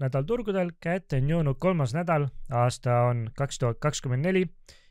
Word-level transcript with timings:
nädal 0.00 0.26
turgudel, 0.28 0.74
kätte 0.80 1.20
on 1.20 1.30
jõudnud 1.30 1.58
kolmas 1.60 1.94
nädal, 1.96 2.28
aasta 2.50 3.06
on 3.10 3.28
kaks 3.36 3.60
tuhat 3.60 3.80
kakskümmend 3.82 4.26
neli 4.26 4.46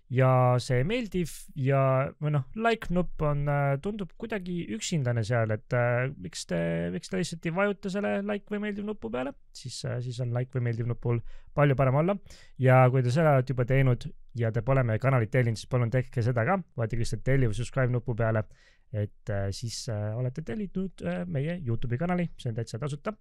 ja 0.09 0.29
see 0.61 0.81
meeldiv 0.89 1.31
ja 1.59 1.81
või 2.21 2.33
noh, 2.33 2.45
like 2.57 2.89
nupp 2.93 3.21
on, 3.25 3.43
tundub 3.83 4.15
kuidagi 4.17 4.63
üksindane 4.73 5.21
seal, 5.27 5.53
et 5.53 5.75
äh, 5.77 6.07
miks 6.17 6.47
te, 6.49 6.61
miks 6.93 7.11
te 7.11 7.19
lihtsalt 7.19 7.45
ei 7.45 7.53
vajuta 7.59 7.91
selle 7.93 8.15
like 8.25 8.49
või 8.49 8.63
meeldiv 8.65 8.87
nupu 8.87 9.11
peale, 9.13 9.35
siis, 9.53 9.83
siis 10.05 10.17
on 10.25 10.33
like 10.33 10.55
või 10.57 10.69
meeldiv 10.69 10.89
nupul 10.89 11.21
palju 11.53 11.77
parem 11.77 12.01
olla. 12.01 12.17
ja 12.57 12.81
kui 12.89 13.05
te 13.05 13.13
seda 13.13 13.37
olete 13.37 13.53
juba 13.53 13.67
teinud 13.69 14.09
ja 14.39 14.49
te 14.55 14.65
pole 14.65 14.83
meie 14.85 15.01
kanalit 15.01 15.31
tellinud, 15.33 15.61
siis 15.61 15.69
palun 15.69 15.93
tehke 15.93 16.25
seda 16.25 16.45
ka, 16.47 16.57
vajutage 16.77 17.05
lihtsalt 17.05 17.25
telli 17.25 17.49
või 17.49 17.61
subscribe 17.61 17.93
nupu 17.93 18.17
peale 18.17 18.45
et 18.93 19.29
äh, 19.29 19.49
siis 19.51 19.87
äh, 19.89 20.17
olete 20.17 20.41
tellitud 20.41 21.03
äh, 21.05 21.25
meie 21.29 21.59
Youtube'i 21.65 21.97
kanali, 21.97 22.29
see 22.37 22.49
on 22.51 22.57
täitsa 22.57 22.79
tasuta. 22.81 23.13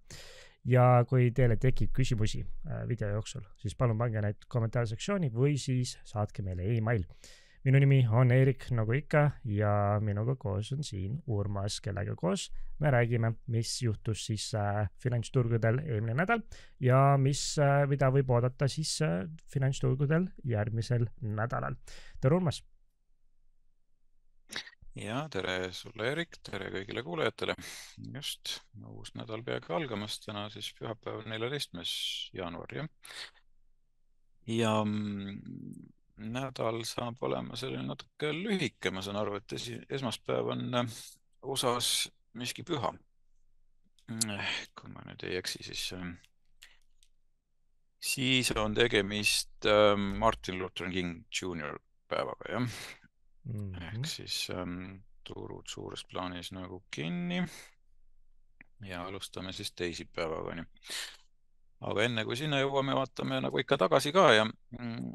Ja 0.65 1.03
kui 1.09 1.31
teile 1.35 1.57
tekib 1.57 1.91
küsimusi 1.95 2.43
video 2.87 3.09
jooksul, 3.15 3.45
siis 3.57 3.75
palun 3.75 3.97
pange 3.97 4.21
need 4.21 4.47
kommentaarsektsiooni 4.47 5.31
või 5.33 5.57
siis 5.57 5.97
saatke 6.03 6.43
meile 6.43 6.67
email. 6.75 7.05
minu 7.63 7.79
nimi 7.79 8.07
on 8.11 8.31
Eerik, 8.31 8.69
nagu 8.71 8.93
ikka, 8.93 9.31
ja 9.43 9.99
minuga 10.01 10.35
koos 10.35 10.71
on 10.71 10.83
siin 10.83 11.21
Urmas, 11.27 11.81
kellega 11.81 12.15
koos 12.15 12.49
me 12.79 12.91
räägime, 12.91 13.33
mis 13.47 13.81
juhtus 13.81 14.25
siis 14.25 14.51
finantsturgudel 15.03 15.81
eelmine 15.85 16.15
nädal 16.21 16.41
ja 16.79 17.17
mis, 17.19 17.41
mida 17.87 18.09
võib 18.11 18.31
oodata 18.31 18.67
siis 18.71 18.97
finantsturgudel 19.51 20.29
järgmisel 20.47 21.09
nädalal. 21.21 21.75
tere, 22.21 22.35
Urmas 22.35 22.63
ja 24.99 25.19
tere 25.31 25.71
sulle, 25.75 26.11
Erik, 26.11 26.39
tere 26.45 26.69
kõigile 26.73 27.03
kuulajatele. 27.05 27.55
just, 28.15 28.59
uus 28.91 29.13
nädal 29.17 29.43
peaaegu 29.45 29.75
algamas, 29.77 30.19
täna 30.23 30.47
siis 30.53 30.71
pühapäev, 30.77 31.25
neljateistkümnes 31.29 31.93
jaanuar, 32.35 32.73
jah. 32.75 32.89
ja 34.49 34.73
mm, 34.83 35.39
nädal 36.35 36.81
saab 36.87 37.21
olema 37.23 37.59
selline 37.59 37.87
natuke 37.87 38.33
lühike, 38.35 38.91
ma 38.91 39.03
saan 39.05 39.19
aru, 39.21 39.39
et 39.39 39.57
esi, 39.59 39.77
esmaspäev 39.89 40.53
on 40.55 40.81
äh, 40.81 40.95
USA-s 41.43 42.09
miski 42.33 42.65
püha. 42.67 42.93
kui 44.09 44.89
ma 44.89 45.05
nüüd 45.05 45.23
ei 45.27 45.37
eksi, 45.37 45.63
siis, 45.63 45.91
äh, 45.93 46.07
siis 48.01 48.51
on 48.57 48.75
tegemist 48.75 49.69
äh, 49.69 49.93
Martin 49.95 50.59
Luther 50.59 50.91
King 50.91 51.21
Jr 51.29 51.77
päevaga, 52.09 52.55
jah 52.55 52.71
mm. 53.43 53.71
-hmm. 53.71 53.87
ehk 53.87 54.05
siis 54.05 54.49
ähm, 54.55 55.01
turud 55.23 55.67
suures 55.67 56.05
plaanis 56.05 56.51
nagu 56.51 56.83
kinni. 56.91 57.43
ja 58.85 59.05
alustame 59.05 59.53
siis 59.53 59.71
teisipäevaga, 59.71 60.51
onju. 60.51 60.63
aga 61.81 62.03
enne 62.03 62.23
kui 62.25 62.35
sinna 62.35 62.59
jõuame, 62.59 62.95
vaatame 62.95 63.41
nagu 63.41 63.59
ikka 63.59 63.77
tagasi 63.77 64.11
ka 64.15 64.31
ja, 64.33 64.45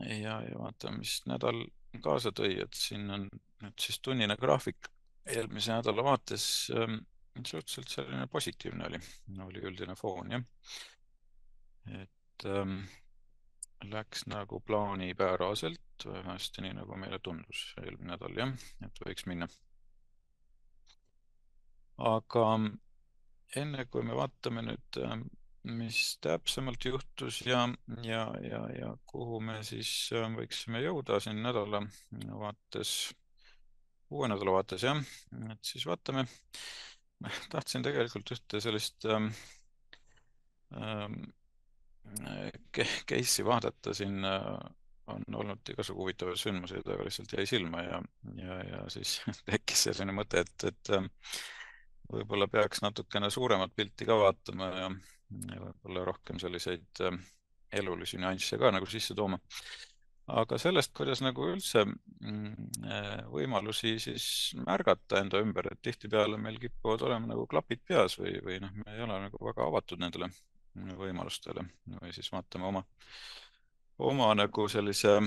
ja, 0.09 0.41
ja 0.49 0.59
vaatame, 0.59 0.99
mis 0.99 1.23
nädal 1.27 1.65
kaasa 2.03 2.33
tõi, 2.33 2.59
et 2.63 2.75
siin 2.75 3.11
on 3.11 3.29
nüüd 3.63 3.81
siis 3.81 4.01
tunnine 4.01 4.37
graafik 4.37 4.91
eelmise 5.27 5.73
nädala 5.73 6.05
vaates 6.05 6.47
ähm, 6.77 6.99
suhteliselt 7.37 7.89
selline 7.89 8.27
positiivne 8.27 8.87
oli, 8.87 9.01
oli 9.47 9.63
üldine 9.71 9.97
foon 9.97 10.37
jah. 10.37 10.45
et 12.03 12.47
ähm, 12.47 12.85
läks 13.85 14.27
nagu 14.31 14.61
plaanipäraselt, 14.61 15.81
hästi 16.27 16.65
nii 16.65 16.75
nagu 16.81 16.97
meile 16.99 17.19
tundus 17.23 17.67
eelmine 17.83 18.15
nädal 18.15 18.41
jah, 18.41 18.53
et 18.85 19.01
võiks 19.05 19.27
minna. 19.31 19.49
aga 22.11 22.45
enne 23.61 23.87
kui 23.87 24.03
me 24.03 24.17
vaatame 24.19 24.65
nüüd, 24.67 24.99
mis 25.79 26.01
täpsemalt 26.25 26.85
juhtus 26.85 27.41
ja, 27.47 27.63
ja, 28.03 28.25
ja, 28.45 28.63
ja 28.75 28.91
kuhu 29.07 29.41
me 29.41 29.61
siis 29.65 29.91
võiksime 30.37 30.83
jõuda 30.85 31.21
siin 31.23 31.41
nädala 31.45 31.81
vaates, 32.43 33.15
uue 34.11 34.29
nädala 34.29 34.59
vaates 34.59 34.85
jah, 34.85 35.01
et 35.55 35.73
siis 35.73 35.87
vaatame. 35.89 36.27
tahtsin 37.55 37.85
tegelikult 37.87 38.35
ühte 38.35 38.61
sellist 38.61 39.07
ähm, 39.09 39.31
ähm, 40.77 41.21
case'i 43.09 43.45
vaadata, 43.47 43.95
siin 43.97 44.25
äh, 44.29 44.59
on 45.13 45.37
olnud 45.41 45.73
igasugu 45.73 46.05
huvitavaid 46.05 46.41
sündmuseid, 46.41 46.87
aga 46.89 47.05
lihtsalt 47.07 47.33
jäi 47.37 47.47
silma 47.49 47.83
ja, 47.85 48.01
ja, 48.41 48.59
ja 48.71 48.83
siis 48.93 49.19
tekkis 49.51 49.89
selline 49.89 50.15
mõte, 50.17 50.45
et, 50.45 50.69
et 50.71 50.93
äh, 50.97 51.09
võib-olla 52.13 52.49
peaks 52.51 52.83
natukene 52.85 53.31
suuremat 53.33 53.75
pilti 53.77 54.09
ka 54.09 54.17
vaatama 54.21 54.71
ja, 54.79 54.91
ja 55.53 55.65
võib-olla 55.67 56.07
rohkem 56.11 56.41
selliseid 56.43 57.05
äh, 57.05 57.19
elulisi 57.81 58.21
nüansse 58.21 58.59
ka 58.61 58.71
nagu 58.75 58.89
sisse 58.89 59.17
tooma. 59.19 59.39
aga 60.41 60.57
sellest, 60.57 60.95
kuidas 60.97 61.21
nagu 61.21 61.51
üldse 61.53 61.83
mm, 61.85 62.87
võimalusi 63.29 63.99
siis 64.01 64.27
märgata 64.57 65.21
enda 65.21 65.43
ümber, 65.45 65.69
et 65.69 65.83
tihtipeale 65.85 66.39
meil 66.41 66.57
kipuvad 66.63 67.05
olema 67.11 67.29
nagu 67.35 67.45
klapid 67.51 67.83
peas 67.85 68.17
või, 68.21 68.39
või 68.47 68.57
noh, 68.63 68.73
me 68.81 68.97
ei 68.97 69.05
ole 69.05 69.21
nagu 69.27 69.41
väga 69.45 69.67
avatud 69.69 70.01
nendele 70.01 70.31
võimalustele 70.75 71.67
või 72.01 72.13
siis 72.17 72.31
vaatame 72.33 72.71
oma, 72.71 72.83
oma 73.99 74.35
nagu 74.35 74.69
sellise 74.69 75.19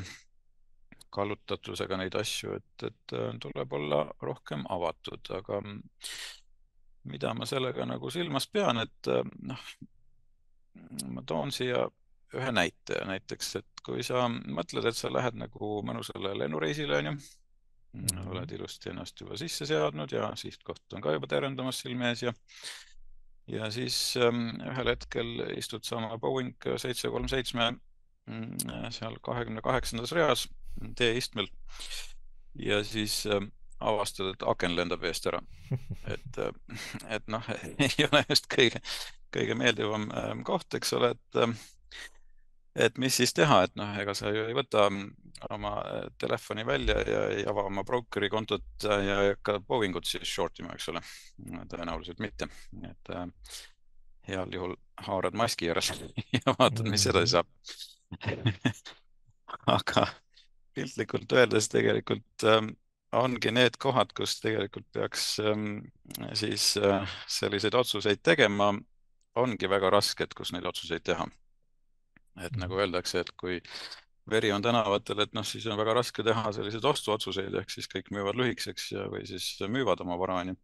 kallutatusega 1.14 1.98
neid 1.98 2.16
asju, 2.20 2.58
et, 2.60 2.88
et 2.90 3.16
äh, 3.16 3.30
tuleb 3.42 3.74
olla 3.74 4.04
rohkem 4.22 4.66
avatud, 4.70 5.32
aga 5.38 5.62
mida 7.08 7.34
ma 7.34 7.48
sellega 7.48 7.88
nagu 7.88 8.12
silmas 8.12 8.50
pean, 8.52 8.82
et 8.84 9.12
äh, 9.12 9.24
noh, 9.50 9.64
ma 11.16 11.24
toon 11.26 11.54
siia 11.56 11.88
ühe 12.36 12.52
näite, 12.52 13.00
näiteks, 13.08 13.56
et 13.62 13.84
kui 13.86 14.04
sa 14.04 14.26
mõtled, 14.28 14.86
et 14.90 14.98
sa 14.98 15.12
lähed 15.14 15.38
nagu 15.40 15.78
mõnusale 15.88 16.34
lennureisile, 16.38 17.00
onju, 17.00 17.16
mhm. 18.02 18.28
oled 18.34 18.52
ilusti 18.58 18.92
ennast 18.92 19.24
juba 19.24 19.40
sisse 19.40 19.66
seadnud 19.70 20.12
ja 20.12 20.34
sihtkoht 20.36 20.94
on 20.94 21.04
ka 21.06 21.16
juba 21.16 21.32
terendamas 21.32 21.82
silme 21.86 22.12
ees 22.12 22.28
ja 22.28 22.36
ja 23.48 23.70
siis 23.72 23.96
ähm, 24.20 24.58
ühel 24.60 24.92
hetkel 24.92 25.30
istud 25.56 25.86
sa 25.88 25.96
oma 26.02 26.18
Boeing 26.20 26.68
seitse 26.84 27.08
kolm 27.08 27.30
seitsme 27.32 27.70
mm, 27.72 27.87
seal 28.92 29.18
kahekümne 29.24 29.62
kaheksandas 29.64 30.12
reas 30.16 30.48
teeistmel 30.98 31.48
ja 32.60 32.84
siis 32.84 33.26
ähm, 33.26 33.52
avastad, 33.80 34.34
et 34.34 34.44
aken 34.46 34.76
lendab 34.76 35.06
eest 35.08 35.28
ära. 35.30 35.42
et, 36.14 36.42
äh, 36.42 36.84
et 37.18 37.28
noh, 37.32 37.50
ei 37.86 38.08
ole 38.10 38.24
just 38.30 38.50
kõige, 38.52 38.82
kõige 39.34 39.58
meeldivam 39.60 40.10
ähm, 40.12 40.46
koht, 40.48 40.70
eks 40.78 40.94
ole, 40.98 41.16
et 41.16 41.58
et 42.78 42.98
mis 43.02 43.16
siis 43.18 43.34
teha, 43.34 43.64
et 43.66 43.74
noh, 43.80 43.96
ega 43.98 44.14
sa 44.14 44.30
ju 44.30 44.44
ei 44.46 44.54
võta 44.54 44.86
oma 45.54 45.72
äh, 45.82 46.04
telefoni 46.22 46.66
välja 46.66 47.00
ja 47.10 47.24
ei 47.34 47.46
ava 47.50 47.66
oma 47.70 47.84
brokeri 47.86 48.30
kontot 48.30 48.86
ja 48.86 49.22
ei 49.24 49.32
hakka 49.34 49.60
Boeingut 49.66 50.06
siis 50.06 50.30
short 50.30 50.60
ima, 50.62 50.76
eks 50.78 50.90
ole. 50.94 51.02
tõenäoliselt 51.74 52.22
mitte, 52.22 52.50
et 52.86 53.14
äh, 53.14 53.26
heal 54.28 54.54
juhul 54.54 54.76
haarad 55.08 55.38
maski 55.38 55.70
ääres 55.72 55.94
ja 56.38 56.54
vaatad, 56.54 56.90
mis 56.90 57.06
edasi 57.10 57.38
saab 57.38 57.50
aga 59.78 60.08
piltlikult 60.78 61.34
öeldes 61.34 61.68
tegelikult 61.74 62.46
ähm, 62.48 62.72
ongi 63.16 63.52
need 63.52 63.80
kohad, 63.82 64.14
kus 64.18 64.38
tegelikult 64.44 64.88
peaks 64.94 65.40
ähm, 65.44 65.88
siis 66.38 66.76
äh, 66.78 67.18
selliseid 67.28 67.76
otsuseid 67.76 68.22
tegema, 68.24 68.74
ongi 69.38 69.70
väga 69.70 69.92
rasked, 69.94 70.34
kus 70.38 70.54
neid 70.54 70.66
otsuseid 70.70 71.06
teha 71.08 71.28
et 72.44 72.58
nagu 72.58 72.76
mhm. 72.76 72.84
öeldakse, 72.86 73.22
et 73.24 73.32
kui 73.40 73.60
veri 74.30 74.52
on 74.52 74.64
tänavatel, 74.64 75.24
et 75.24 75.36
noh, 75.36 75.46
siis 75.48 75.66
on 75.72 75.80
väga 75.80 75.96
raske 75.98 76.24
teha 76.26 76.52
selliseid 76.56 76.86
ostuotsuseid, 76.86 77.54
ehk 77.62 77.72
siis 77.72 77.88
kõik 77.92 78.12
müüvad 78.16 78.38
lühikeseks 78.40 78.90
ja, 78.92 79.06
või 79.12 79.24
siis 79.30 79.54
müüvad 79.72 80.04
oma 80.04 80.18
vara, 80.20 80.42
onju. 80.44 80.58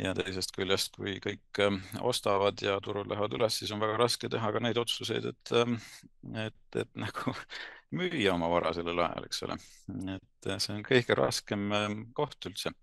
Ja 0.00 0.12
teisest 0.16 0.52
küljest, 0.56 0.96
kui 0.96 1.16
kõik 1.24 1.62
äh, 1.64 1.78
ostavad 2.04 2.60
ja 2.64 2.76
turul 2.84 3.08
lähevad 3.08 3.36
üles, 3.38 3.60
siis 3.60 3.72
on 3.74 3.82
väga 3.82 3.96
raske 4.00 4.30
teha 4.32 4.52
ka 4.52 4.62
neid 4.62 4.80
otsuseid, 4.80 5.30
et, 5.32 5.54
ähm, 5.56 5.78
et, 6.46 6.80
et 6.82 6.92
nagu 7.06 7.36
müüa 7.96 8.34
oma 8.34 8.50
vara 8.52 8.74
sellel 8.76 9.04
ajal, 9.06 9.28
eks 9.28 9.44
ole. 9.46 9.60
et 10.16 10.50
see 10.58 10.74
on 10.74 10.82
kõige 10.86 11.16
raskem 11.18 11.70
ähm, 11.76 12.02
koht 12.16 12.50
üldse 12.50 12.74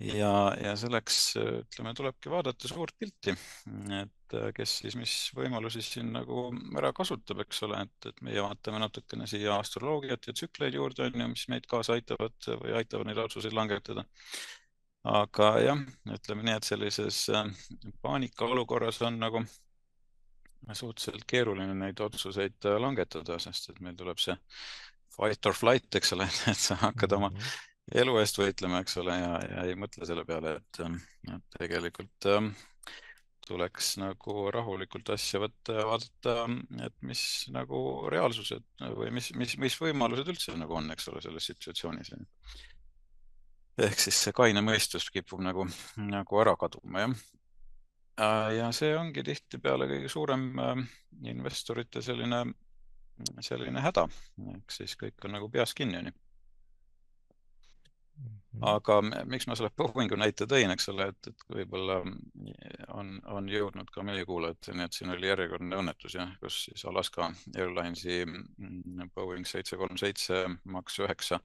ja, 0.00 0.32
ja 0.60 0.74
selleks 0.78 1.18
ütleme, 1.36 1.92
tulebki 1.96 2.32
vaadata 2.32 2.68
suurt 2.70 2.94
pilti, 2.98 3.34
et 3.96 4.36
äh, 4.36 4.48
kes 4.56 4.76
siis 4.82 4.96
mis 4.98 5.14
võimalusi 5.36 5.82
siin 5.84 6.12
nagu 6.14 6.48
ära 6.80 6.92
kasutab, 6.96 7.42
eks 7.44 7.64
ole, 7.68 7.82
et, 7.86 8.08
et 8.12 8.22
meie 8.26 8.44
vaatame 8.44 8.80
natukene 8.82 9.28
siia 9.30 9.58
astroloogiat 9.60 10.30
ja 10.30 10.36
tsükleid 10.36 10.78
juurde, 10.78 11.08
on 11.08 11.24
ju, 11.24 11.28
mis 11.34 11.46
meid 11.52 11.68
kaasa 11.70 11.98
aitavad 11.98 12.50
või 12.62 12.74
aitavad 12.80 13.10
neid 13.10 13.20
otsuseid 13.26 13.56
langetada. 13.56 14.06
Aga 15.08 15.50
jah, 15.64 15.80
ütleme 16.16 16.44
nii, 16.44 16.58
et 16.58 16.68
sellises 16.68 17.22
äh, 17.32 17.48
paanikaolukorras 18.04 19.00
on 19.08 19.18
nagu 19.22 19.44
suhteliselt 20.76 21.24
keeruline 21.26 21.74
neid 21.74 22.00
otsuseid 22.04 22.68
äh, 22.68 22.76
langetada, 22.82 23.38
sest 23.40 23.72
et 23.72 23.80
meil 23.80 23.96
tuleb 23.96 24.20
see 24.20 24.36
fight 25.16 25.46
or 25.48 25.56
flight, 25.56 25.88
eks 25.96 26.14
ole, 26.16 26.28
et 26.52 26.60
sa 26.68 26.78
hakkad 26.84 27.18
oma 27.18 27.32
-hmm 27.32 27.58
elu 27.90 28.16
eest 28.20 28.38
võitlema, 28.38 28.80
eks 28.84 28.98
ole, 29.02 29.14
ja, 29.18 29.30
ja 29.44 29.62
ei 29.68 29.76
mõtle 29.78 30.06
selle 30.08 30.24
peale, 30.28 30.58
et, 30.60 30.80
ähm, 30.84 30.98
et 31.26 31.56
tegelikult 31.58 32.28
ähm, 32.30 32.52
tuleks 33.46 33.96
nagu 33.98 34.44
rahulikult 34.54 35.10
asja 35.14 35.40
võtta 35.42 35.80
ja 35.80 35.86
vaadata, 35.88 36.34
et 36.86 36.96
mis 37.06 37.22
nagu 37.50 37.80
reaalsused 38.12 38.66
või 38.94 39.10
mis, 39.16 39.32
mis, 39.38 39.56
mis 39.58 39.78
võimalused 39.80 40.28
üldse 40.30 40.54
nagu 40.60 40.76
on, 40.78 40.92
eks 40.94 41.08
ole, 41.10 41.22
selles 41.24 41.50
situatsioonis. 41.50 42.12
Ehk 43.86 44.00
siis 44.00 44.22
see 44.24 44.34
kaine 44.36 44.62
mõistus 44.64 45.08
kipub 45.12 45.42
nagu, 45.44 45.66
nagu 45.96 46.40
ära 46.42 46.56
kaduma, 46.60 47.04
jah. 47.04 47.14
ja 48.56 48.70
see 48.76 48.94
ongi 48.96 49.24
tihtipeale 49.26 49.88
kõige 49.90 50.10
suurem 50.12 50.48
äh, 50.58 50.82
investorite 51.32 52.02
selline, 52.04 52.44
selline 53.40 53.84
häda, 53.84 54.08
ehk 54.56 54.74
siis 54.80 54.96
kõik 55.00 55.28
on 55.28 55.38
nagu 55.38 55.50
peas 55.52 55.74
kinni, 55.76 56.02
onju 56.02 56.16
Mhm. 58.50 58.64
aga 58.66 58.96
miks 59.30 59.46
ma 59.46 59.54
selle 59.54 59.70
Boeingu 59.78 60.16
näite 60.18 60.46
tõin, 60.50 60.72
eks 60.74 60.88
ole, 60.90 61.06
et, 61.12 61.28
et 61.30 61.44
võib-olla 61.54 62.00
on, 62.98 63.12
on 63.30 63.46
jõudnud 63.48 63.92
ka 63.94 64.02
meie 64.06 64.24
kuulajateni, 64.26 64.86
et 64.86 64.96
siin 64.96 65.12
oli 65.14 65.30
järjekordne 65.30 65.78
õnnetus 65.78 66.16
jah, 66.18 66.32
kus 66.42 66.64
siis 66.66 66.82
Alaska 66.90 67.28
Airlinesi 67.54 68.24
mm, 68.26 69.12
Boeing 69.14 69.46
seitse 69.46 69.78
kolm 69.78 70.00
seitse 70.00 70.42
Max 70.64 70.98
üheksa 70.98 71.38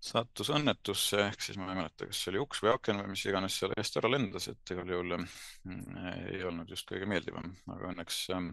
sattus 0.00 0.50
õnnetusse, 0.54 1.20
ehk 1.26 1.42
siis 1.42 1.58
ma 1.58 1.70
ei 1.72 1.80
mäleta, 1.80 2.06
kas 2.06 2.22
see 2.22 2.32
oli 2.32 2.42
uks 2.42 2.62
või 2.64 2.72
aken 2.74 3.02
või 3.02 3.14
mis 3.14 3.24
iganes 3.26 3.58
seal 3.58 3.74
eest 3.76 3.98
ära 4.00 4.10
lendas, 4.12 4.48
et 4.52 4.74
igal 4.74 4.92
juhul 4.94 5.16
mm, 5.18 5.96
ei 6.34 6.44
olnud 6.46 6.70
just 6.70 6.88
kõige 6.90 7.08
meeldivam, 7.10 7.50
aga 7.74 7.92
õnneks 7.92 8.20
mm, 8.34 8.52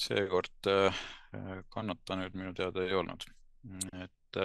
seekord 0.00 0.70
kannatanuid 1.74 2.38
minu 2.38 2.54
teada 2.56 2.86
ei 2.86 2.94
olnud. 2.96 3.26
et 4.00 4.38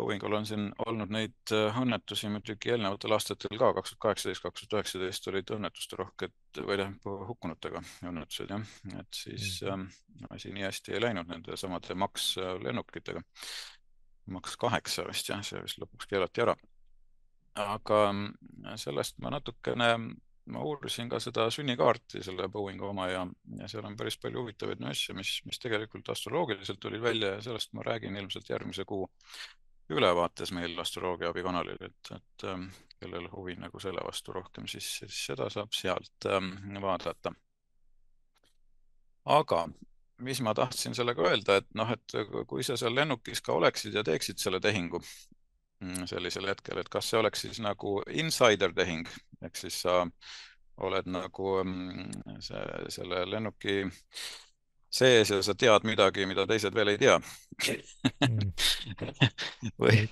Boeingul 0.00 0.36
on 0.38 0.46
siin 0.46 0.68
olnud 0.86 1.10
neid 1.12 1.52
äh, 1.54 1.78
õnnetusi 1.80 2.30
muidugi 2.32 2.72
eelnevatel 2.72 3.14
aastatel 3.16 3.58
ka, 3.58 3.72
kaks 3.76 3.92
tuhat 3.92 4.02
kaheksateist, 4.04 4.42
kaks 4.44 4.62
tuhat 4.62 4.76
üheksateist 4.78 5.28
olid 5.32 5.52
õnnetuste 5.56 5.98
rohked 5.98 6.60
või 6.60 6.78
tähendab 6.80 7.26
hukkunutega 7.30 7.82
õnnetused 8.08 8.54
jah, 8.54 8.64
et 9.02 9.20
siis 9.22 9.60
mm 9.66 9.84
-hmm. 9.84 10.30
asi 10.36 10.54
nii 10.54 10.66
hästi 10.68 10.94
ei 10.94 11.02
läinud 11.04 11.32
nende 11.32 11.58
samade 11.60 11.98
Max 11.98 12.32
äh, 12.38 12.54
lennukitega. 12.62 13.24
Max 14.30 14.56
kaheksa 14.60 15.06
vist 15.08 15.30
jah, 15.30 15.42
see 15.46 15.62
vist 15.64 15.80
lõpuks 15.82 16.10
keelati 16.10 16.44
ära. 16.46 16.56
aga 17.60 18.02
äh, 18.10 18.76
sellest 18.80 19.18
ma 19.18 19.32
natukene, 19.34 19.88
ma 20.50 20.62
uurisin 20.66 21.08
ka 21.10 21.20
seda 21.20 21.48
sünnikaarti, 21.50 22.22
selle 22.24 22.48
Boeingu 22.48 22.86
oma 22.90 23.08
ja, 23.10 23.24
ja 23.58 23.68
seal 23.68 23.86
on 23.86 23.96
päris 23.96 24.18
palju 24.22 24.44
huvitavaid 24.44 24.80
nüansse, 24.80 25.14
mis, 25.18 25.40
mis 25.46 25.58
tegelikult 25.62 26.08
astroloogiliselt 26.14 26.80
tulid 26.80 27.02
välja 27.02 27.34
ja 27.36 27.42
sellest 27.42 27.74
ma 27.74 27.84
räägin 27.86 28.16
ilmselt 28.16 28.48
järgmise 28.50 28.84
kuu 28.84 29.08
ülevaates 29.90 30.52
meil 30.54 30.78
astroloogia 30.78 31.30
abikanalil, 31.30 31.78
et, 31.82 32.12
et 32.14 32.46
ähm, 32.46 32.68
kellel 33.00 33.26
huvi 33.32 33.56
nagu 33.58 33.80
selle 33.82 34.02
vastu 34.06 34.34
rohkem, 34.36 34.68
siis, 34.70 34.86
siis 35.00 35.22
seda 35.30 35.48
saab 35.50 35.74
sealt 35.74 36.28
ähm, 36.30 36.52
vaadata. 36.82 37.32
aga 39.24 39.68
mis 40.20 40.40
ma 40.44 40.54
tahtsin 40.54 40.94
sellega 40.96 41.24
öelda, 41.30 41.60
et 41.60 41.68
noh, 41.78 41.90
et 41.94 42.16
kui 42.48 42.64
sa 42.66 42.76
seal 42.80 42.94
lennukis 42.96 43.42
ka 43.44 43.54
oleksid 43.56 43.96
ja 43.96 44.04
teeksid 44.06 44.40
selle 44.42 44.60
tehingu 44.60 45.00
mm, 45.00 46.06
sellisel 46.10 46.48
hetkel, 46.50 46.80
et 46.80 46.88
kas 46.92 47.10
see 47.10 47.20
oleks 47.20 47.46
siis 47.46 47.60
nagu 47.64 47.98
insider 48.22 48.74
tehing? 48.76 49.08
Ehk 49.44 49.56
siis 49.56 49.80
sa 49.86 50.02
oled 50.80 51.08
nagu 51.10 51.56
mm, 51.64 52.38
see, 52.44 52.62
selle 52.96 53.24
lennuki 53.28 53.82
sees 54.90 55.30
ja 55.30 55.38
sa 55.42 55.54
tead 55.54 55.86
midagi, 55.86 56.26
mida 56.26 56.46
teised 56.50 56.74
veel 56.74 56.92
ei 56.92 56.98
tea. 56.98 57.16
Mm. 58.26 58.52
või, 59.82 60.02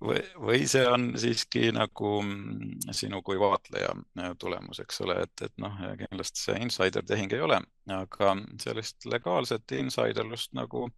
või, 0.00 0.20
või 0.40 0.60
see 0.70 0.84
on 0.88 1.10
siiski 1.20 1.68
nagu 1.76 2.12
mm, 2.22 2.92
sinu 2.96 3.20
kui 3.26 3.38
vaatleja 3.40 3.92
äh, 3.92 4.30
tulemus, 4.40 4.80
eks 4.84 5.02
ole, 5.04 5.18
et, 5.26 5.44
et 5.44 5.54
noh, 5.60 5.80
kindlasti 6.04 6.44
see 6.46 6.60
insider 6.64 7.04
tehing 7.06 7.34
ei 7.36 7.44
ole, 7.44 7.60
aga 7.92 8.36
sellist 8.62 9.08
legaalset 9.10 9.76
insiderlust 9.78 10.54
nagu 10.56 10.88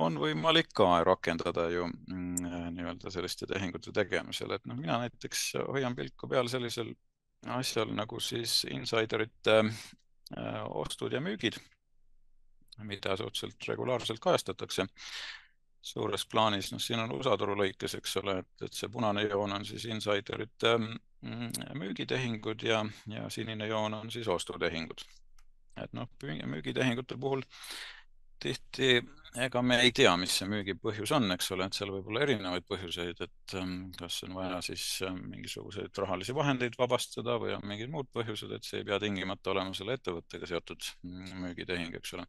on 0.00 0.16
võimalik 0.18 0.70
ka 0.74 0.88
rakendada 1.06 1.68
ju 1.70 1.86
mm, 1.86 2.72
nii-öelda 2.76 3.12
selliste 3.12 3.46
tehingute 3.50 3.92
tegemisel, 3.94 4.56
et 4.56 4.66
noh, 4.66 4.78
mina 4.78 4.98
näiteks 5.04 5.52
hoian 5.68 5.96
pilku 5.98 6.28
peal 6.30 6.48
sellisel 6.50 6.94
asjal 7.50 7.92
nagu 7.96 8.20
siis 8.20 8.64
insiderite 8.70 9.60
äh, 9.60 10.64
ostud 10.68 11.12
ja 11.12 11.22
müügid 11.24 11.60
mida 12.86 13.16
suhteliselt 13.16 13.68
regulaarselt 13.68 14.20
kajastatakse 14.22 14.86
suures 15.82 16.26
plaanis, 16.28 16.72
noh, 16.72 16.80
siin 16.82 17.00
on 17.00 17.14
USA 17.16 17.36
turu 17.40 17.54
lõikes, 17.56 17.94
eks 17.96 18.16
ole, 18.20 18.36
et, 18.42 18.50
et 18.66 18.76
see 18.76 18.90
punane 18.92 19.24
joon 19.24 19.54
on 19.56 19.64
siis 19.64 19.86
insiderite 19.88 20.74
mm, 20.76 21.72
müügitehingud 21.80 22.66
ja, 22.66 22.82
ja 23.08 23.30
sinine 23.32 23.66
joon 23.70 23.96
on 23.96 24.12
siis 24.12 24.28
ostutehingud. 24.28 25.06
et 25.80 25.92
noh, 25.96 26.08
müügitehingute 26.22 27.16
puhul 27.16 27.42
tihti 28.40 29.00
ega 29.38 29.62
me 29.62 29.76
ei 29.84 29.92
tea, 29.94 30.10
mis 30.18 30.32
see 30.40 30.48
müügipõhjus 30.50 31.12
on, 31.14 31.30
eks 31.34 31.52
ole, 31.54 31.68
et 31.68 31.76
seal 31.76 31.92
võib 31.94 32.08
olla 32.10 32.24
erinevaid 32.24 32.66
põhjuseid, 32.66 33.20
et 33.22 33.54
ähm, 33.60 33.74
kas 33.94 34.18
on 34.26 34.34
vaja 34.34 34.58
siis 34.66 34.84
ähm, 35.06 35.20
mingisuguseid 35.30 36.00
rahalisi 36.02 36.34
vahendeid 36.34 36.74
vabastada 36.78 37.36
või 37.42 37.54
on 37.54 37.62
mingid 37.70 37.92
muud 37.92 38.10
põhjused, 38.14 38.50
et 38.56 38.66
see 38.66 38.80
ei 38.80 38.88
pea 38.88 38.98
tingimata 39.02 39.52
olema 39.54 39.74
selle 39.76 39.94
ettevõttega 39.98 40.50
seotud 40.50 40.88
mm, 41.06 41.36
müügitehing, 41.44 41.94
eks 42.00 42.16
ole. 42.18 42.26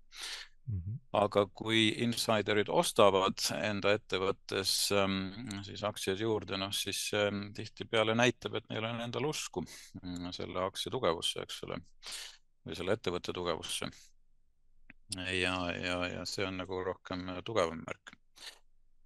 -hmm. 0.67 0.99
aga 1.23 1.45
kui 1.47 1.87
insiderid 2.05 2.69
ostavad 2.69 3.47
enda 3.57 3.95
ettevõttes 3.97 4.75
ähm, 4.93 5.33
siis 5.65 5.81
aktsiaid 5.83 6.21
juurde, 6.21 6.57
noh 6.57 6.75
siis 6.75 7.09
tihtipeale 7.57 8.15
näitab, 8.15 8.59
et 8.61 8.69
neil 8.69 8.85
on 8.85 9.01
endal 9.01 9.25
usku 9.25 9.65
mm, 9.65 10.29
selle 10.37 10.61
aktsia 10.67 10.93
tugevusse, 10.93 11.41
eks 11.41 11.63
ole, 11.65 11.81
või 12.61 12.77
selle 12.77 12.93
ettevõtte 12.93 13.33
tugevusse 13.33 13.89
ja, 15.17 15.55
ja, 15.75 15.99
ja 16.07 16.25
see 16.29 16.45
on 16.47 16.59
nagu 16.61 16.81
rohkem 16.85 17.29
äh, 17.29 17.43
tugevam 17.45 17.83
märk. 17.85 18.13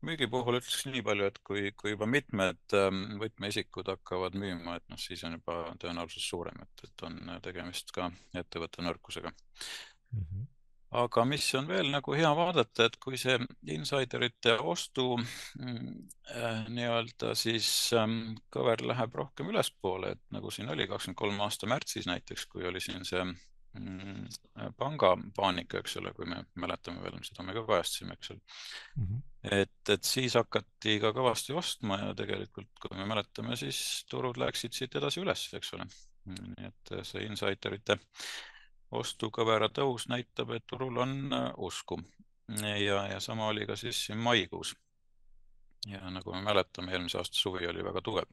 müügi 0.05 0.27
puhul 0.29 0.59
ütleks 0.59 0.83
nii 0.85 1.01
palju, 1.05 1.29
et 1.31 1.39
kui, 1.47 1.71
kui 1.79 1.95
juba 1.95 2.05
mitmed 2.05 2.75
ähm, 2.77 3.05
võtmeisikud 3.21 3.87
hakkavad 3.89 4.35
müüma, 4.37 4.75
et 4.77 4.85
noh, 4.91 4.99
siis 5.01 5.23
on 5.25 5.39
juba 5.39 5.61
tõenäosus 5.81 6.27
suurem, 6.29 6.59
et, 6.61 6.83
et 6.89 7.05
on 7.07 7.17
äh, 7.29 7.39
tegemist 7.45 7.95
ka 7.95 8.11
ettevõtte 8.43 8.85
nõrkusega 8.85 9.31
mm. 9.31 10.27
-hmm 10.27 10.51
aga 10.95 11.25
mis 11.27 11.45
on 11.57 11.67
veel 11.67 11.89
nagu 11.91 12.13
hea 12.15 12.29
vaadata, 12.37 12.87
et 12.87 12.97
kui 13.01 13.17
see 13.19 13.35
insiderite 13.73 14.55
ostu 14.73 15.15
mm, 15.17 15.89
äh, 16.31 16.61
nii-öelda 16.71 17.33
siis 17.35 17.67
ähm, 17.97 18.35
kõver 18.53 18.85
läheb 18.85 19.17
rohkem 19.19 19.49
ülespoole, 19.51 20.13
et 20.15 20.23
nagu 20.35 20.53
siin 20.53 20.71
oli 20.71 20.87
kakskümmend 20.87 21.19
kolm 21.19 21.41
aasta 21.45 21.67
märtsis 21.67 22.07
näiteks, 22.07 22.47
kui 22.51 22.67
oli 22.69 22.83
siin 22.83 23.03
see 23.07 23.25
pangapaanika, 24.79 25.79
eks 25.81 25.97
ole, 26.01 26.13
kui 26.15 26.27
me 26.29 26.41
mäletame 26.61 27.03
veel, 27.03 27.17
seda 27.27 27.45
me 27.45 27.55
ka 27.57 27.65
kajastasime, 27.67 28.17
eks 28.17 28.31
ole 28.31 28.39
mm. 28.39 29.05
-hmm. 29.05 29.21
et, 29.61 29.93
et 29.95 30.03
siis 30.03 30.35
hakati 30.39 30.97
ka 31.03 31.11
kõvasti 31.15 31.55
ostma 31.57 31.99
ja 32.01 32.13
tegelikult, 32.17 32.71
kui 32.81 32.97
me 32.97 33.05
mäletame, 33.05 33.55
siis 33.59 33.79
turud 34.09 34.37
läksid 34.41 34.73
siit 34.73 34.95
edasi 34.95 35.23
üles, 35.23 35.47
eks 35.53 35.73
ole. 35.77 35.87
nii 36.25 36.67
et 36.67 36.93
see 37.05 37.25
insiderite 37.27 37.99
ostukõvera 38.91 39.69
tõus 39.69 40.07
näitab, 40.09 40.55
et 40.55 40.65
turul 40.67 40.97
on 40.97 41.33
äh, 41.33 41.51
usku 41.57 41.99
ja, 42.61 43.07
ja 43.11 43.19
sama 43.19 43.47
oli 43.47 43.65
ka 43.65 43.75
siis 43.75 44.05
siin 44.05 44.17
maikuus. 44.17 44.75
ja 45.87 46.09
nagu 46.09 46.33
me 46.33 46.41
mäletame, 46.41 46.91
eelmise 46.91 47.17
aasta 47.17 47.37
suvi 47.37 47.67
oli 47.67 47.83
väga 47.83 48.01
tugev 48.01 48.31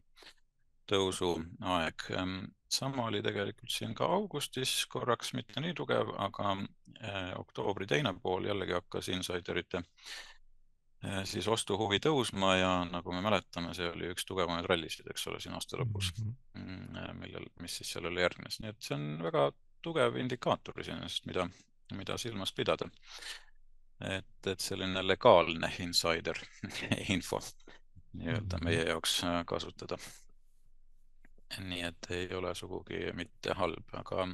tõusuaeg. 0.90 2.06
Ehm, 2.16 2.36
sama 2.72 3.06
oli 3.06 3.22
tegelikult 3.22 3.70
siin 3.70 3.94
ka 3.94 4.08
augustis 4.16 4.74
korraks 4.90 5.32
mitte 5.36 5.60
nii 5.60 5.74
tugev, 5.76 6.12
aga 6.26 6.54
eh, 7.00 7.32
oktoobri 7.38 7.86
teine 7.86 8.14
pool 8.22 8.48
jällegi 8.48 8.76
hakkas 8.78 9.10
insiderite 9.12 9.82
eh, 9.82 11.20
siis 11.28 11.48
ostuhuvi 11.48 12.00
tõusma 12.02 12.54
ja 12.56 12.72
nagu 12.88 13.12
me 13.12 13.20
mäletame, 13.24 13.74
see 13.76 13.90
oli 13.92 14.08
üks 14.14 14.26
tugevamaid 14.28 14.68
rallisid, 14.70 15.10
eks 15.12 15.28
ole, 15.28 15.40
siin 15.40 15.58
aasta 15.58 15.80
lõpus 15.80 16.14
mm, 16.16 16.32
-hmm. 16.54 17.20
millel, 17.20 17.46
mis 17.60 17.76
siis 17.80 17.92
sellele 17.98 18.24
järgnes, 18.24 18.60
nii 18.60 18.72
et 18.72 18.80
see 18.80 18.96
on 18.96 19.06
väga 19.28 19.50
tugev 19.82 20.16
indikaator 20.16 20.80
iseenesest, 20.80 21.26
mida, 21.26 21.48
mida 21.92 22.18
silmas 22.18 22.52
pidada. 22.52 22.88
et, 24.00 24.46
et 24.46 24.60
selline 24.60 25.02
legaalne 25.06 25.68
insider 25.78 26.38
info 27.14 27.38
nii-öelda 28.12 28.56
mhm. 28.56 28.64
meie 28.64 28.84
jaoks 28.88 29.20
kasutada 29.46 29.98
nii 31.60 31.82
et 31.88 32.10
ei 32.16 32.28
ole 32.34 32.54
sugugi 32.54 33.10
mitte 33.18 33.56
halb, 33.58 33.90
aga 33.98 34.28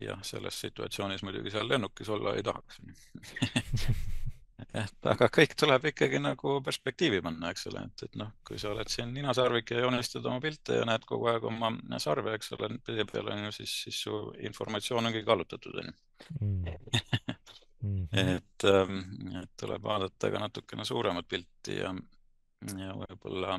jah, 0.00 0.22
selles 0.26 0.58
situatsioonis 0.60 1.22
muidugi 1.26 1.50
seal 1.52 1.68
lennukis 1.68 2.08
olla 2.12 2.34
ei 2.36 2.42
tahaks 2.46 2.80
et 4.82 5.08
aga 5.12 5.28
kõik 5.32 5.54
tuleb 5.58 5.82
ikkagi 5.90 6.20
nagu 6.22 6.48
perspektiivi 6.64 7.20
panna, 7.24 7.50
eks 7.52 7.66
ole, 7.70 7.80
et, 7.88 7.98
et 8.06 8.14
noh, 8.20 8.30
kui 8.46 8.56
sa 8.60 8.66
oled 8.72 8.88
siin 8.92 9.08
ninasarvik 9.14 9.66
ja 9.74 9.78
joonistad 9.84 10.24
oma 10.28 10.40
pilte 10.44 10.72
ja 10.80 10.84
näed 10.88 11.04
kogu 11.08 11.24
aeg 11.32 11.42
oma 11.48 11.68
sarve, 12.02 12.30
eks 12.36 12.48
ole, 12.56 12.66
pildi 12.86 13.04
peal 13.10 13.26
on 13.34 13.40
ju, 13.46 13.50
siis, 13.60 13.72
siis 13.86 13.96
su 14.06 14.12
informatsioon 14.50 15.04
ongi 15.10 15.22
kallutatud, 15.26 15.74
on 15.82 15.86
ju. 15.90 15.94
Mm. 16.40 16.62
Et, 18.14 18.62
ähm, 18.70 19.00
et 19.40 19.50
tuleb 19.58 19.82
vaadata 19.82 20.28
ka 20.30 20.38
natukene 20.38 20.84
suuremat 20.86 21.26
pilti 21.26 21.80
ja, 21.80 21.88
ja 22.78 22.92
võib-olla 22.94 23.56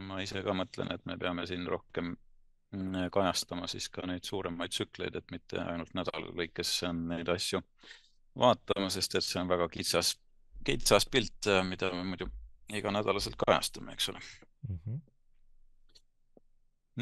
ma 0.00 0.20
ise 0.22 0.42
ka 0.44 0.54
mõtlen, 0.56 0.92
et 0.94 1.04
me 1.08 1.16
peame 1.18 1.46
siin 1.48 1.66
rohkem 1.66 2.12
mm, 2.12 3.08
kajastama 3.14 3.68
siis 3.70 3.88
ka 3.92 4.06
neid 4.06 4.26
suuremaid 4.28 4.74
tsükleid, 4.74 5.16
et 5.18 5.34
mitte 5.34 5.60
ainult 5.62 5.94
nädala 5.98 6.30
lõikes 6.30 6.74
neid 6.98 7.28
asju 7.32 7.62
vaatama, 8.38 8.90
sest 8.90 9.18
et 9.18 9.26
see 9.26 9.40
on 9.42 9.50
väga 9.50 9.68
kitsas, 9.72 10.14
kitsas 10.64 11.06
pilt, 11.10 11.50
mida 11.68 11.90
me 11.92 12.04
muidu 12.12 12.30
iganädalaselt 12.72 13.36
kajastame, 13.40 13.92
eks 13.92 14.08
ole 14.08 14.20
mm. 14.22 14.78
-hmm. 14.78 15.00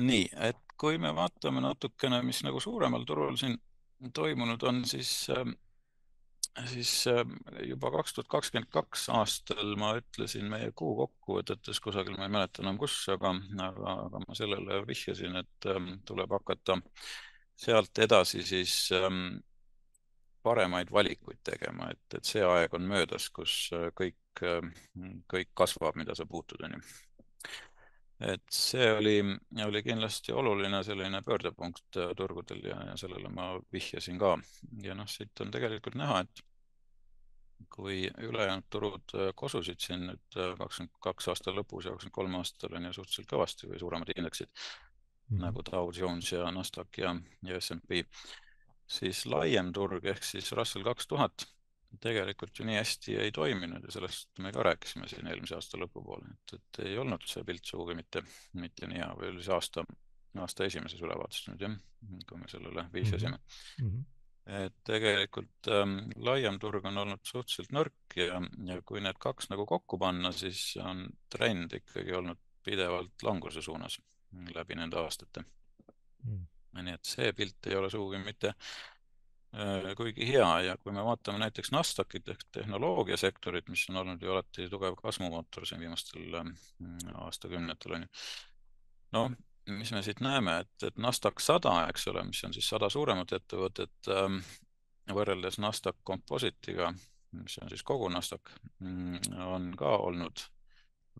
nii, 0.08 0.28
et 0.50 0.60
kui 0.80 0.98
me 0.98 1.14
vaatame 1.14 1.60
natukene, 1.60 2.22
mis 2.22 2.42
nagu 2.46 2.60
suuremal 2.60 3.04
turul 3.04 3.36
siin 3.36 3.58
toimunud 4.16 4.62
on, 4.62 4.84
siis 4.88 5.28
äh, 5.30 5.44
siis 6.70 6.92
ähm, 7.10 7.36
juba 7.66 7.90
kaks 7.94 8.14
tuhat 8.14 8.30
kakskümmend 8.32 8.70
kaks 8.74 9.08
aastal 9.14 9.74
ma 9.80 9.92
ütlesin 10.00 10.48
meie 10.50 10.72
kuu 10.76 10.94
kokkuvõtetes 10.98 11.80
kusagil, 11.82 12.16
ma 12.18 12.26
ei 12.26 12.34
mäleta 12.36 12.64
enam 12.64 12.78
kus, 12.80 12.96
aga, 13.12 13.34
aga, 13.66 13.94
aga 14.06 14.22
ma 14.24 14.38
sellele 14.38 14.80
vihjasin, 14.88 15.38
et 15.42 15.70
ähm, 15.70 15.92
tuleb 16.06 16.34
hakata 16.38 16.80
sealt 17.60 18.02
edasi 18.02 18.42
siis 18.46 18.74
ähm, 18.96 19.38
paremaid 20.42 20.92
valikuid 20.92 21.42
tegema, 21.44 21.90
et, 21.92 22.04
et 22.16 22.24
see 22.24 22.44
aeg 22.44 22.74
on 22.76 22.88
möödas, 22.88 23.28
kus 23.34 23.68
äh, 23.76 23.90
kõik, 23.96 24.16
kõik 25.30 25.50
kasvab, 25.58 25.98
mida 26.00 26.14
sa 26.16 26.26
puutud, 26.26 26.62
onju. 26.64 26.80
Et 28.20 28.42
see 28.52 28.90
oli, 28.92 29.16
oli 29.64 29.82
kindlasti 29.82 30.32
oluline 30.32 30.82
selline 30.84 31.22
pöördepunkt 31.24 31.96
äh, 31.96 32.12
turgudel 32.16 32.60
ja, 32.68 32.76
ja 32.90 32.96
sellele 33.00 33.28
ma 33.32 33.54
vihjasin 33.72 34.18
ka. 34.20 34.36
ja 34.82 34.94
noh, 34.94 35.08
siit 35.08 35.40
on 35.40 35.50
tegelikult 35.50 35.96
näha, 35.96 36.20
et 36.20 36.44
kui 37.72 38.10
ülejäänud 38.18 38.68
turud 38.70 39.14
äh, 39.14 39.30
kosusid 39.34 39.80
siin 39.80 40.06
nüüd 40.10 40.36
äh, 40.36 40.52
kakskümmend 40.58 41.00
kaks 41.00 41.30
aasta 41.32 41.54
lõpus 41.56 41.88
ja 41.88 41.94
kakskümmend 41.94 42.18
kolm 42.18 42.36
aastal 42.40 42.76
on 42.76 42.88
ju 42.88 42.92
suhteliselt 42.98 43.30
kõvasti 43.32 43.70
või 43.70 43.80
suuremad 43.80 44.12
indeksid 44.16 44.50
mm 44.50 44.60
-hmm. 45.36 45.42
nagu 45.46 45.64
Dow 45.70 45.92
Jones 45.96 46.32
ja 46.32 46.50
Nasdaq 46.50 46.98
ja, 46.98 47.14
ja 47.42 47.60
SMB, 47.60 48.04
siis 48.86 49.24
laiem 49.26 49.72
turg 49.72 50.04
ehk 50.04 50.24
siis 50.24 50.52
Russell 50.52 50.84
kaks 50.84 51.06
tuhat 51.06 51.46
tegelikult 52.00 52.58
ju 52.58 52.66
nii 52.68 52.76
hästi 52.78 53.16
ei 53.24 53.32
toiminud 53.34 53.84
ja 53.84 53.94
sellest 53.94 54.38
me 54.38 54.52
ka 54.54 54.62
rääkisime 54.62 55.08
siin 55.10 55.26
eelmise 55.26 55.56
aasta 55.56 55.80
lõpupoole, 55.80 56.30
et, 56.36 56.54
et 56.58 56.84
ei 56.86 56.98
olnud 57.00 57.24
see 57.26 57.42
pilt 57.46 57.66
sugugi 57.66 57.96
mitte, 57.98 58.22
mitte 58.60 58.86
nii 58.90 59.02
hea 59.02 59.10
või 59.18 59.32
oli 59.32 59.44
see 59.46 59.56
aasta, 59.56 59.84
aasta 60.38 60.68
esimeses 60.68 61.02
ülevaates 61.02 61.48
nüüd 61.48 61.66
jah, 61.66 61.76
kui 62.28 62.38
me 62.38 62.48
sellele 62.52 62.86
vihjasime. 62.94 63.38
Mm. 63.82 63.90
-hmm 63.90 64.08
et 64.50 64.74
tegelikult 64.86 65.68
ähm, 65.70 65.98
laiem 66.16 66.56
turg 66.58 66.86
on 66.88 66.98
olnud 67.02 67.20
suhteliselt 67.28 67.74
nõrk 67.76 68.16
ja, 68.18 68.40
ja 68.66 68.80
kui 68.86 69.02
need 69.04 69.18
kaks 69.20 69.50
nagu 69.52 69.66
kokku 69.68 69.98
panna, 70.00 70.32
siis 70.34 70.72
on 70.82 71.04
trend 71.30 71.76
ikkagi 71.76 72.16
olnud 72.18 72.40
pidevalt 72.64 73.22
languse 73.22 73.62
suunas 73.62 74.00
läbi 74.54 74.78
nende 74.78 74.98
aastate. 75.00 75.44
Mm.. 76.24 76.46
nii 76.84 76.94
et 76.94 77.08
see 77.08 77.30
pilt 77.36 77.66
ei 77.70 77.76
ole 77.78 77.88
sugugi 77.90 78.18
mitte 78.22 78.52
kuigi 79.96 80.28
hea 80.28 80.50
ja 80.60 80.76
kui 80.78 80.92
me 80.94 81.02
vaatame 81.04 81.40
näiteks 81.42 81.72
Nasdaqit 81.74 82.28
ehk 82.28 82.44
tehnoloogiasektorit, 82.54 83.68
mis 83.68 83.86
on 83.90 83.96
olnud 84.02 84.22
ju 84.22 84.32
alati 84.32 84.68
tugev 84.70 84.94
kasvumootor 85.02 85.66
siin 85.66 85.80
viimastel 85.82 86.36
äh, 86.38 86.52
aastakümnetel 87.24 87.96
on 87.96 88.06
ju. 88.06 88.10
noh, 89.16 89.30
mis 89.66 89.92
me 89.92 90.02
siit 90.06 90.22
näeme, 90.22 90.60
et, 90.64 90.86
et 90.86 90.96
Nasdaq 91.02 91.42
sada, 91.42 91.74
eks 91.90 92.06
ole, 92.12 92.24
mis 92.28 92.44
on 92.46 92.54
siis 92.54 92.68
sada 92.68 92.88
suuremat 92.90 93.34
ettevõtet 93.40 94.10
ähm, 94.14 94.38
võrreldes 95.10 95.58
Nasdaq 95.58 95.98
Composite'iga, 96.06 96.92
mis 97.42 97.58
on 97.62 97.70
siis 97.72 97.82
kogu 97.86 98.08
Nasdaq, 98.12 98.54
mm, 98.78 99.34
on 99.50 99.70
ka 99.78 99.96
olnud 100.06 100.46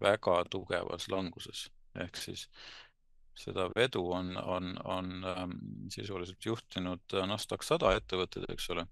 väga 0.00 0.44
tugevas 0.50 1.10
languses 1.10 1.66
ehk 1.99 2.16
siis 2.16 2.46
seda 3.40 3.68
vedu 3.75 4.04
on, 4.12 4.32
on, 4.37 4.73
on 4.85 5.12
ähm, 5.25 5.59
sisuliselt 5.92 6.47
juhtinud 6.47 7.18
Nasdaq 7.26 7.64
sada 7.66 7.94
ettevõtted, 7.97 8.49
eks 8.52 8.70
ole, 8.75 8.87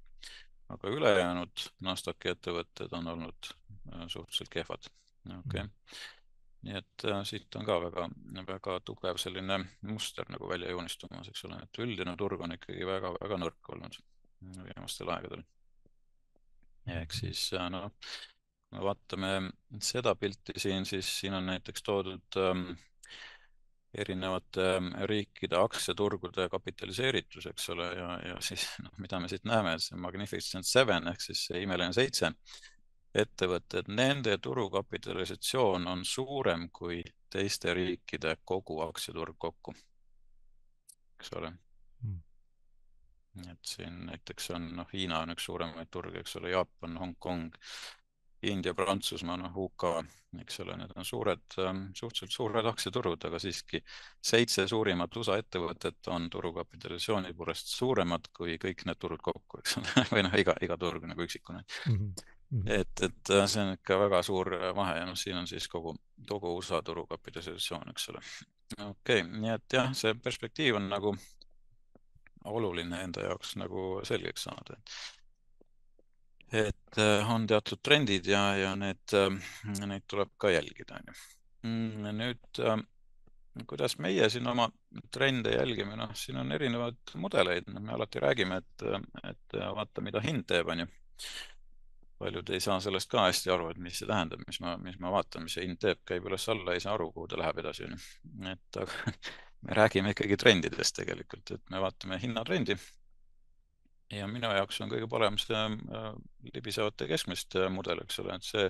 aga 0.74 0.92
ülejäänud 0.94 1.66
Nasdaqi 1.84 2.32
ettevõtted 2.34 2.94
on 2.98 3.12
olnud 3.14 3.50
äh, 3.52 4.06
suhteliselt 4.06 4.54
kehvad. 4.58 4.92
okei 5.28 5.40
okay. 5.44 5.66
mm 5.66 6.06
nii 6.66 6.78
et 6.78 7.04
äh, 7.06 7.20
siit 7.26 7.54
on 7.58 7.66
ka 7.66 7.76
väga, 7.82 8.08
väga 8.48 8.78
tugev 8.86 9.20
selline 9.20 9.60
muster 9.86 10.26
nagu 10.32 10.48
välja 10.50 10.72
joonistumas, 10.72 11.30
eks 11.30 11.44
ole, 11.46 11.60
et 11.62 11.80
üldine 11.82 12.16
turg 12.18 12.42
on 12.44 12.56
ikkagi 12.56 12.88
väga-väga 12.88 13.38
nõrk 13.44 13.70
olnud 13.74 14.00
viimastel 14.40 15.12
aegadel. 15.14 15.44
ehk 16.98 17.14
siis 17.14 17.44
äh, 17.54 17.68
noh, 17.70 17.90
kui 17.92 18.78
me 18.78 18.84
vaatame 18.88 19.32
seda 19.84 20.14
pilti 20.18 20.56
siin, 20.56 20.86
siis 20.88 21.08
siin 21.20 21.38
on 21.38 21.46
näiteks 21.52 21.84
toodud 21.86 22.40
ähm, 22.42 22.70
erinevate 23.94 24.64
ähm, 24.76 24.90
riikide 25.08 25.56
aktsiaturgude 25.56 26.48
kapitaliseeritus, 26.52 27.46
eks 27.46 27.68
ole, 27.72 27.86
ja, 27.96 28.08
ja 28.28 28.40
siis 28.44 28.66
noh, 28.84 28.92
mida 29.00 29.20
me 29.20 29.30
siit 29.30 29.46
näeme, 29.48 29.78
see 29.80 29.96
Magnificent 30.00 30.68
Seven 30.68 31.08
ehk 31.08 31.24
siis 31.24 31.46
see 31.48 31.62
imeline 31.64 31.94
seitse. 31.96 32.32
Ettevõtted, 33.18 33.88
nende 33.88 34.36
turukapitalisatsioon 34.44 35.86
on 35.88 36.04
suurem 36.04 36.68
kui 36.72 37.00
teiste 37.32 37.72
riikide 37.74 38.36
kogu 38.44 38.82
aktsiaturg 38.84 39.38
kokku, 39.40 39.72
eks 41.16 41.32
ole. 41.40 41.54
Mm.. 42.04 42.20
et 43.50 43.72
siin 43.72 44.04
näiteks 44.06 44.50
on, 44.54 44.68
noh, 44.76 44.92
Hiina 44.92 45.22
on 45.24 45.32
üks 45.32 45.48
suuremaid 45.48 45.88
turge, 45.90 46.20
eks 46.20 46.36
ole, 46.38 46.52
Jaapan, 46.52 47.00
Hongkong, 47.00 47.48
India, 48.42 48.74
Prantsusmaa, 48.74 49.36
noh, 49.40 49.56
UK, 49.64 49.84
eks 50.42 50.60
ole, 50.62 50.76
need 50.78 50.92
on 50.96 51.04
suured, 51.04 51.44
ähm, 51.64 51.84
suhteliselt 51.96 52.34
suured 52.34 52.66
aktsiaturud, 52.70 53.24
aga 53.26 53.40
siiski 53.42 53.80
seitse 54.30 54.66
suurimat 54.70 55.16
USA 55.16 55.38
ettevõtet 55.40 56.10
on 56.14 56.28
turukapitalisatsiooni 56.30 57.34
poolest 57.34 57.72
suuremad 57.74 58.30
kui 58.36 58.58
kõik 58.62 58.84
need 58.86 59.00
turud 59.00 59.22
kokku, 59.22 59.62
eks 59.62 59.78
ole, 59.80 60.04
või 60.14 60.26
noh, 60.28 60.36
iga, 60.38 60.54
iga 60.62 60.78
turg 60.78 61.08
nagu 61.10 61.26
üksikuna 61.26 61.62
mm. 61.62 61.94
-hmm 61.94 62.34
Mm 62.50 62.62
-hmm. 62.62 62.70
et, 62.80 63.00
et 63.02 63.30
äh, 63.30 63.46
see 63.46 63.62
on 63.62 63.72
ikka 63.72 63.98
väga 64.00 64.22
suur 64.22 64.54
äh, 64.54 64.74
vahe 64.76 64.98
ja 64.98 65.06
noh, 65.06 65.16
siin 65.16 65.36
on 65.36 65.46
siis 65.46 65.68
kogu, 65.68 65.94
kogu 66.28 66.56
USA 66.56 66.82
turu 66.82 67.06
kapitalisatsioon, 67.06 67.90
eks 67.90 68.08
ole. 68.08 68.20
okei 68.78 69.20
okay,, 69.20 69.40
nii 69.40 69.50
et 69.50 69.72
jah, 69.72 69.92
see 69.92 70.14
perspektiiv 70.14 70.76
on 70.76 70.88
nagu 70.88 71.16
oluline 72.44 73.02
enda 73.02 73.20
jaoks 73.20 73.56
nagu 73.56 74.00
selgeks 74.04 74.42
saada. 74.48 74.78
et 74.78 74.90
äh, 76.98 77.32
on 77.34 77.46
teatud 77.50 77.82
trendid 77.84 78.28
ja, 78.30 78.42
ja 78.56 78.76
need, 78.78 79.16
neid 79.84 80.06
tuleb 80.08 80.32
ka 80.40 80.52
jälgida, 80.54 81.00
on 81.00 81.10
ju. 81.10 81.18
Mm, 81.68 82.08
nüüd 82.14 82.62
kuidas 83.66 83.96
meie 83.98 84.28
siin 84.30 84.46
oma 84.46 84.68
trende 85.10 85.50
jälgime, 85.56 85.96
noh, 85.98 86.12
siin 86.14 86.38
on 86.38 86.54
erinevaid 86.54 87.14
mudeleid, 87.18 87.66
me 87.74 87.92
alati 87.96 88.22
räägime, 88.22 88.60
et, 88.62 88.84
et 89.26 89.56
vaata, 89.74 90.04
mida 90.04 90.22
hind 90.22 90.46
teeb, 90.46 90.70
on 90.70 90.84
ju 90.84 90.90
paljud 92.18 92.50
ei 92.50 92.60
saa 92.60 92.80
sellest 92.80 93.10
ka 93.10 93.26
hästi 93.26 93.50
aru, 93.54 93.70
et 93.72 93.80
mis 93.82 93.98
see 94.00 94.08
tähendab, 94.08 94.42
mis 94.46 94.60
ma, 94.62 94.74
mis 94.82 94.98
ma 95.02 95.12
vaatan, 95.14 95.44
mis 95.46 95.54
see 95.58 95.66
hind 95.66 95.78
teeb, 95.82 96.00
käib 96.08 96.26
üles-alla, 96.28 96.74
ei 96.74 96.82
saa 96.82 96.96
aru, 96.96 97.10
kuhu 97.14 97.28
ta 97.30 97.38
läheb 97.40 97.60
edasi, 97.62 97.86
onju. 97.86 97.98
et 98.52 98.80
aga 98.82 99.12
me 99.66 99.76
räägime 99.78 100.14
ikkagi 100.14 100.38
trendidest 100.40 100.98
tegelikult, 100.98 101.54
et 101.54 101.74
me 101.74 101.82
vaatame 101.84 102.18
hinnatrendi. 102.22 102.78
Ja 104.12 104.28
minu 104.30 104.50
jaoks 104.54 104.80
on 104.80 104.90
kõige 104.92 105.08
parem 105.10 105.36
see 105.40 105.58
äh, 105.58 106.08
libisevate 106.54 107.08
keskmiste 107.10 107.68
mudel, 107.72 108.02
eks 108.04 108.20
ole, 108.22 108.36
et 108.38 108.46
see 108.46 108.68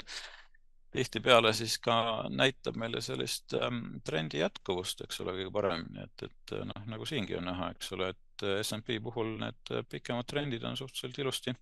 tihtipeale 0.94 1.52
siis 1.52 1.76
ka 1.84 1.94
näitab 2.32 2.78
meile 2.80 3.02
sellist 3.04 3.54
ähm, 3.58 3.98
trendi 4.04 4.40
jätkuvust, 4.40 5.04
eks 5.04 5.20
ole, 5.24 5.36
kõige 5.36 5.52
paremini, 5.54 6.06
et, 6.06 6.24
et 6.30 6.54
noh, 6.70 6.86
nagu 6.88 7.08
siingi 7.08 7.36
on 7.38 7.48
näha, 7.50 7.72
eks 7.76 7.92
ole, 7.96 8.12
et 8.14 8.46
SMP 8.62 8.96
puhul 9.02 9.34
need 9.42 9.74
pikemad 9.90 10.28
trendid 10.30 10.64
on 10.64 10.78
suhteliselt 10.78 11.18
ilusti 11.18 11.54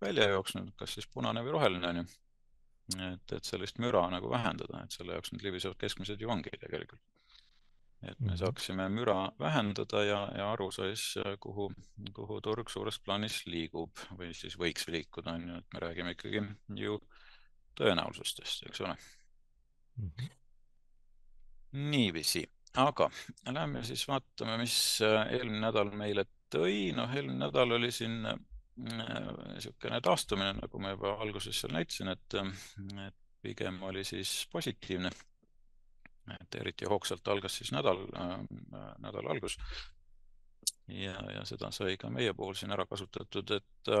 välja 0.00 0.28
jooksnud, 0.28 0.74
kas 0.76 0.96
siis 0.96 1.08
punane 1.12 1.42
või 1.44 1.54
roheline 1.56 1.88
on 1.88 2.02
ju. 2.02 2.04
et, 3.06 3.32
et 3.36 3.46
sellist 3.46 3.78
müra 3.78 4.02
nagu 4.10 4.30
vähendada, 4.30 4.82
et 4.84 4.96
selle 4.96 5.16
jaoks 5.16 5.32
need 5.32 5.44
libisevad 5.46 5.78
keskmised 5.80 6.20
ju 6.20 6.30
ongi 6.30 6.52
tegelikult. 6.60 7.02
Et 8.02 8.20
me 8.20 8.32
mhm. 8.32 8.38
saaksime 8.40 8.88
müra 8.88 9.30
vähendada 9.38 10.04
ja, 10.04 10.20
ja 10.36 10.50
aru 10.52 10.70
siis, 10.72 11.14
kuhu, 11.40 11.70
kuhu 12.16 12.40
turg 12.44 12.70
suures 12.72 13.00
plaanis 13.04 13.42
liigub 13.46 14.04
või 14.18 14.32
siis 14.36 14.56
võiks 14.60 14.88
liikuda, 14.88 15.36
on 15.36 15.48
ju, 15.48 15.58
et 15.60 15.74
me 15.74 15.84
räägime 15.86 16.14
ikkagi 16.16 16.44
ju 16.80 17.00
tõenäosustest, 17.80 18.66
eks 18.68 18.80
ole 18.84 18.94
mm. 18.96 20.10
-hmm. 20.10 20.30
niiviisi, 21.90 22.44
aga 22.80 23.10
lähme 23.52 23.84
siis 23.84 24.06
vaatame, 24.08 24.58
mis 24.62 24.76
eelmine 25.04 25.60
nädal 25.66 25.92
meile 25.92 26.26
tõi, 26.50 26.90
noh, 26.96 27.12
eelmine 27.14 27.44
nädal 27.46 27.78
oli 27.78 27.92
siin 27.92 28.22
niisugune 28.80 30.00
taastumine, 30.00 30.54
nagu 30.60 30.80
ma 30.80 30.94
juba 30.94 31.16
alguses 31.22 31.60
seal 31.60 31.74
näitasin, 31.74 32.08
et, 32.14 32.36
et 33.06 33.16
pigem 33.42 33.82
oli 33.82 34.04
siis 34.04 34.48
positiivne. 34.52 35.10
Et 36.34 36.58
eriti 36.60 36.88
hoogsalt 36.88 37.28
algas 37.28 37.56
siis 37.58 37.72
nädal 37.72 38.04
äh,, 38.16 38.36
nädala 38.98 39.30
algus. 39.34 39.58
ja, 40.88 41.16
ja 41.34 41.44
seda 41.48 41.70
sai 41.74 41.96
ka 41.96 42.10
meie 42.10 42.34
puhul 42.34 42.54
siin 42.58 42.72
ära 42.72 42.86
kasutatud, 42.86 43.50
et, 43.56 43.92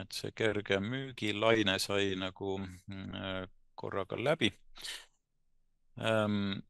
et 0.00 0.12
see 0.12 0.32
kerge 0.36 0.80
müügilaine 0.84 1.78
sai 1.78 2.14
nagu 2.18 2.58
äh, 2.60 3.46
korraga 3.74 4.18
läbi 4.18 4.52
ähm, 6.00 6.60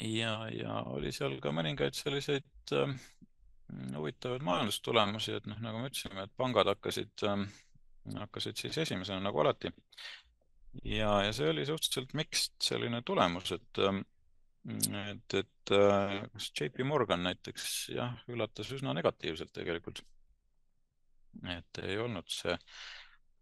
ja, 0.00 0.34
ja 0.52 0.82
oli 0.94 1.12
seal 1.12 1.38
ka 1.42 1.52
mõningaid 1.54 1.96
selliseid 1.96 2.74
äh, 2.76 2.92
huvitavaid 3.96 4.44
majandustulemusi, 4.46 5.34
et 5.38 5.48
noh, 5.50 5.58
nagu 5.64 5.80
me 5.80 5.90
ütlesime, 5.90 6.24
et 6.24 6.36
pangad 6.36 6.70
hakkasid 6.72 7.26
äh,, 7.28 7.44
hakkasid 8.16 8.56
siis 8.60 8.78
esimesena 8.86 9.20
nagu 9.24 9.42
alati. 9.42 9.72
Ja, 10.84 11.10
ja 11.24 11.32
see 11.32 11.50
oli 11.50 11.66
suhteliselt 11.66 12.14
mixed 12.18 12.56
selline 12.62 13.02
tulemus, 13.06 13.52
et 13.56 13.82
äh, 13.84 14.00
et, 14.68 15.34
et 15.34 15.72
äh, 15.72 16.14
kas 16.32 16.50
JP 16.52 16.84
Morgan 16.84 17.22
näiteks 17.24 17.66
jah, 17.94 18.16
üllatas 18.28 18.70
üsna 18.74 18.92
negatiivselt 18.96 19.52
tegelikult. 19.54 20.02
et 21.48 21.78
ei 21.84 21.98
olnud 22.02 22.26
see 22.32 22.56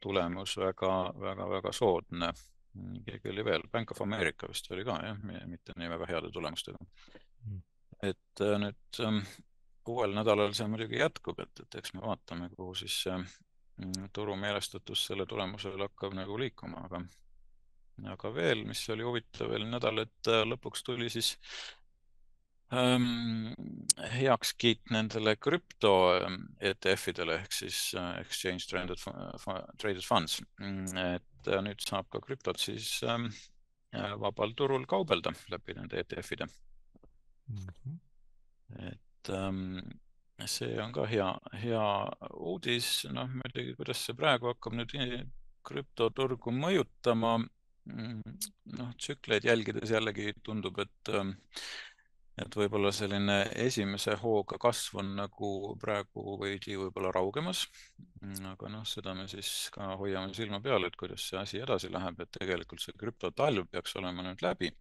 tulemus 0.02 0.56
väga, 0.60 0.92
väga, 1.20 1.48
väga 1.50 1.72
soodne. 1.72 2.32
keegi 3.06 3.30
oli 3.32 3.44
veel, 3.44 3.62
Bank 3.72 3.90
of 3.90 4.02
America 4.04 4.48
vist 4.48 4.70
oli 4.70 4.84
ka 4.84 4.98
jah, 5.02 5.18
mitte 5.48 5.72
nii 5.76 5.88
väga 5.88 6.06
heade 6.10 6.30
tulemustega. 6.30 6.78
Mm. 7.46 7.62
et 8.02 8.42
äh, 8.44 8.58
nüüd 8.60 9.00
ähm, 9.00 9.22
uuel 9.88 10.14
nädalal 10.14 10.52
see 10.54 10.66
muidugi 10.68 10.98
jätkub, 11.00 11.40
et, 11.40 11.62
et 11.62 11.78
eks 11.80 11.94
me 11.94 12.02
vaatame, 12.04 12.50
kuhu 12.56 12.74
siis 12.74 12.98
see 13.06 13.16
turu 14.12 14.36
meelestatus 14.40 15.06
selle 15.10 15.26
tulemusel 15.28 15.80
hakkab 15.84 16.14
nagu 16.16 16.38
liikuma, 16.40 16.84
aga 16.88 17.02
aga 18.12 18.30
veel, 18.34 18.64
mis 18.68 18.82
oli 18.92 19.04
huvitav 19.06 19.50
veel 19.52 19.66
nädal, 19.70 20.02
et 20.04 20.30
äh, 20.30 20.44
lõpuks 20.44 20.84
tuli 20.84 21.08
siis 21.12 21.32
ähm, 22.76 23.54
heakskiit 24.12 24.92
nendele 24.92 25.36
krüpto 25.40 25.94
ähm, 26.18 26.42
ETF-idele 26.60 27.38
ehk 27.40 27.56
siis 27.56 27.80
äh, 27.96 28.18
Exchange 28.20 28.68
Traded, 28.68 29.00
Traded 29.80 30.04
Funds. 30.04 30.42
Mm, 30.60 31.04
et 31.16 31.52
äh, 31.52 31.62
nüüd 31.64 31.84
saab 31.84 32.10
ka 32.12 32.20
krüptot 32.24 32.60
siis 32.60 32.98
ähm, 33.06 33.30
vabal 34.20 34.52
turul 34.58 34.84
kaubelda 34.88 35.32
läbi 35.52 35.76
nende 35.78 36.02
ETF-ide 36.02 36.48
mm. 37.48 37.68
-hmm. 37.68 38.00
et 38.92 39.30
ähm, 39.32 39.78
see 40.44 40.76
on 40.82 40.92
ka 40.92 41.06
hea, 41.08 41.30
hea 41.62 41.84
uudis, 42.36 43.06
noh 43.10 43.30
muidugi, 43.32 43.74
kuidas 43.78 44.04
see 44.04 44.16
praegu 44.18 44.52
hakkab 44.52 44.76
nüüd 44.76 44.92
krüptoturgu 45.66 46.52
mõjutama 46.52 47.38
Mm, 47.86 48.22
noh, 48.78 48.94
tsükleid 48.98 49.44
jälgides 49.46 49.90
jällegi 49.90 50.32
tundub, 50.42 50.78
et, 50.82 51.10
ähm, 51.14 51.30
et 52.42 52.56
võib-olla 52.58 52.90
selline 52.92 53.36
esimese 53.62 54.16
hooga 54.22 54.58
kasv 54.60 54.98
on 55.02 55.12
nagu 55.20 55.50
praegu 55.80 56.34
veidi 56.40 56.74
võib-olla 56.80 57.12
raugemas. 57.14 57.62
Mm, 58.24 58.42
aga 58.52 58.72
noh, 58.74 58.82
seda 58.90 59.14
me 59.14 59.28
siis 59.30 59.52
ka 59.74 59.92
hoiame 60.02 60.34
silma 60.34 60.60
peal, 60.64 60.88
et 60.88 60.98
kuidas 60.98 61.28
see 61.30 61.38
asi 61.38 61.62
edasi 61.62 61.92
läheb, 61.94 62.20
et 62.20 62.34
tegelikult 62.40 62.82
see 62.82 62.98
krüptotalv 62.98 63.70
peaks 63.70 63.96
olema 64.02 64.26
nüüd 64.26 64.42
läbi. 64.42 64.72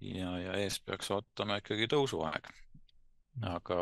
ja, 0.00 0.32
ja 0.40 0.56
ees 0.56 0.80
peaks 0.80 1.10
ootama 1.12 1.60
ikkagi 1.60 1.90
tõusuaeg. 1.92 2.48
Aga 3.46 3.76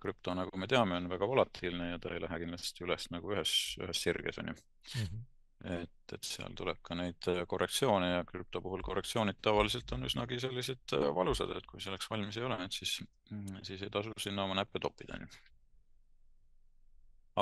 krüpto, 0.00 0.34
nagu 0.34 0.58
me 0.58 0.66
teame, 0.70 0.96
on 0.96 1.08
väga 1.10 1.26
volatiilne 1.30 1.90
ja 1.92 1.98
ta 2.02 2.14
ei 2.14 2.22
lähe 2.24 2.38
kindlasti 2.44 2.86
üles 2.86 3.10
nagu 3.14 3.34
ühes, 3.34 3.52
ühes 3.82 4.04
sirges, 4.04 4.38
on 4.42 4.52
ju 4.52 4.54
mm. 4.54 5.04
-hmm 5.04 5.26
et, 5.64 6.12
et 6.14 6.24
seal 6.24 6.54
tuleb 6.56 6.78
ka 6.86 6.94
neid 6.98 7.28
äh, 7.32 7.42
korrektsioone 7.50 8.10
ja 8.12 8.24
krüpto 8.26 8.60
puhul 8.62 8.82
korrektsioonid 8.86 9.40
tavaliselt 9.42 9.90
on 9.96 10.06
üsnagi 10.06 10.38
sellised 10.42 10.94
äh, 10.94 11.08
valusad, 11.14 11.50
et 11.56 11.66
kui 11.66 11.82
selleks 11.82 12.10
valmis 12.10 12.38
ei 12.38 12.46
ole, 12.46 12.58
et 12.64 12.78
siis, 12.78 12.98
mm, 13.30 13.62
siis 13.66 13.82
ei 13.82 13.90
tasu 13.90 14.14
sinna 14.22 14.46
oma 14.46 14.58
näppe 14.60 14.80
toppida, 14.82 15.18
onju. 15.18 15.28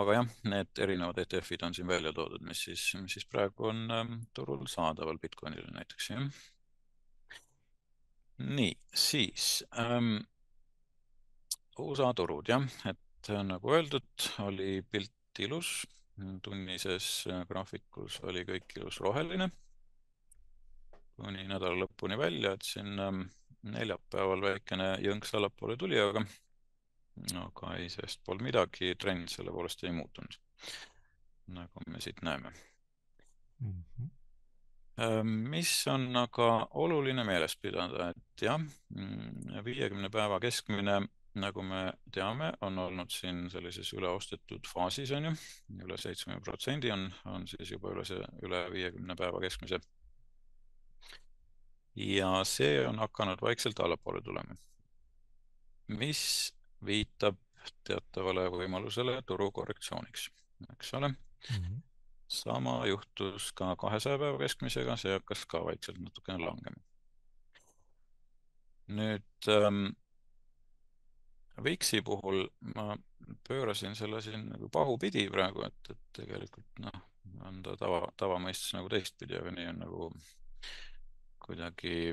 aga 0.00 0.18
jah, 0.18 0.32
need 0.48 0.82
erinevad 0.86 1.20
ETF-id 1.24 1.64
on 1.68 1.76
siin 1.76 1.88
välja 1.88 2.12
toodud, 2.16 2.44
mis 2.44 2.64
siis, 2.68 2.86
mis 3.00 3.18
siis 3.18 3.28
praegu 3.28 3.68
on 3.72 3.84
ähm, 3.92 4.14
turul 4.36 4.64
saadaval 4.68 5.20
Bitcoinile 5.20 5.72
näiteks, 5.76 6.10
jah. 6.14 6.40
nii, 8.38 8.72
siis 8.96 9.60
ähm, 9.76 10.16
USA 11.84 12.12
turud 12.16 12.48
jah, 12.48 12.64
et 12.88 13.30
äh, 13.32 13.42
nagu 13.44 13.74
öeldud, 13.76 14.30
oli 14.46 14.80
pilt 14.82 15.42
ilus. 15.44 15.84
Tunnises 16.42 17.26
äh, 17.28 17.42
graafikus 17.48 18.20
oli 18.24 18.46
kõik 18.48 18.78
ilus 18.78 19.00
roheline. 19.04 19.50
Kuni 21.16 21.44
nädala 21.48 21.76
lõpuni 21.80 22.16
välja, 22.20 22.54
et 22.56 22.64
siin 22.64 22.98
ähm, 23.00 23.22
neljapäeval 23.72 24.42
väikene 24.44 24.90
jõnks 25.04 25.32
allapoole 25.36 25.76
tuli, 25.80 26.00
aga 26.00 26.24
aga 27.40 27.70
ei, 27.78 27.88
sellest 27.88 28.20
polnud 28.24 28.44
midagi, 28.44 28.92
trend 29.00 29.30
selle 29.32 29.52
poolest 29.52 29.84
ei 29.86 29.94
muutunud, 29.96 30.36
nagu 31.56 31.86
me 31.88 32.02
siit 32.04 32.20
näeme. 32.26 32.52
Mm. 33.64 33.82
-hmm 33.96 34.12
mis 35.24 35.86
on 35.92 36.16
aga 36.16 36.68
oluline 36.80 37.24
meeles 37.24 37.56
pidada, 37.60 38.08
et 38.08 38.42
jah, 38.42 38.60
mm, 38.94 39.58
viiekümne 39.64 40.08
päeva 40.08 40.38
keskmine 40.40 41.02
nagu 41.36 41.62
me 41.62 41.80
teame, 42.12 42.50
on 42.64 42.78
olnud 42.78 43.12
siin 43.12 43.46
sellises 43.52 43.92
üleostetud 43.96 44.68
faasis 44.68 45.12
on 45.16 45.28
ju 45.28 45.32
üle, 45.32 45.84
üle 45.84 45.98
seitsmekümne 46.00 46.44
protsendi 46.44 46.92
on, 46.92 47.06
on 47.28 47.46
siis 47.50 47.72
juba 47.74 47.92
üle 47.92 48.04
see, 48.08 48.20
üle 48.46 48.62
viiekümne 48.72 49.16
päeva 49.18 49.40
keskmise. 49.44 49.80
ja 51.96 52.30
see 52.44 52.86
on 52.88 52.98
hakanud 52.98 53.42
vaikselt 53.42 53.80
allapoole 53.80 54.22
tulema. 54.22 54.56
mis 55.88 56.22
viitab 56.84 57.38
teatavale 57.84 58.48
võimalusele 58.52 59.20
turukorrektsiooniks, 59.26 60.30
eks 60.72 60.94
ole 60.94 61.08
mm. 61.08 61.16
-hmm. 61.50 61.82
sama 62.28 62.86
juhtus 62.86 63.52
ka 63.52 63.76
kahesaja 63.76 64.18
päeva 64.18 64.38
keskmisega, 64.38 64.96
see 64.96 65.12
hakkas 65.12 65.46
ka 65.46 65.64
vaikselt 65.64 66.00
natukene 66.00 66.44
langema. 66.44 66.82
nüüd 68.88 69.48
ähm, 69.50 69.96
Viksi 71.64 72.02
puhul 72.04 72.44
ma 72.74 72.96
pöörasin 73.48 73.94
selle 73.98 74.20
siin 74.22 74.48
nagu 74.52 74.68
pahupidi 74.72 75.26
praegu, 75.32 75.64
et, 75.66 75.92
et 75.92 76.02
tegelikult 76.20 76.82
noh, 76.84 76.98
on 77.48 77.62
ta 77.64 77.76
tava, 77.80 78.02
tavamõistes 78.20 78.74
nagu 78.76 78.90
teistpidi, 78.92 79.38
aga 79.38 79.54
nii 79.54 79.70
on 79.72 79.80
nagu 79.84 80.10
kuidagi 81.46 82.12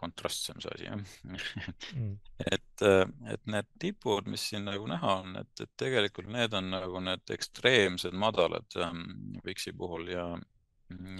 kontrastsem 0.00 0.58
see 0.62 0.72
asi, 0.74 0.86
jah 0.88 0.96
mm. 0.98 2.14
et, 2.54 2.84
et 3.30 3.44
need 3.50 3.68
tipud, 3.82 4.26
mis 4.30 4.48
siin 4.50 4.66
nagu 4.66 4.88
näha 4.90 5.12
on, 5.20 5.36
et, 5.38 5.52
et 5.62 5.70
tegelikult 5.80 6.30
need 6.34 6.56
on 6.58 6.72
nagu 6.74 7.02
need 7.04 7.34
ekstreemsed 7.36 8.16
madalad 8.18 8.78
ähm, 8.82 9.04
Viksi 9.46 9.72
puhul 9.78 10.10
ja, 10.10 10.26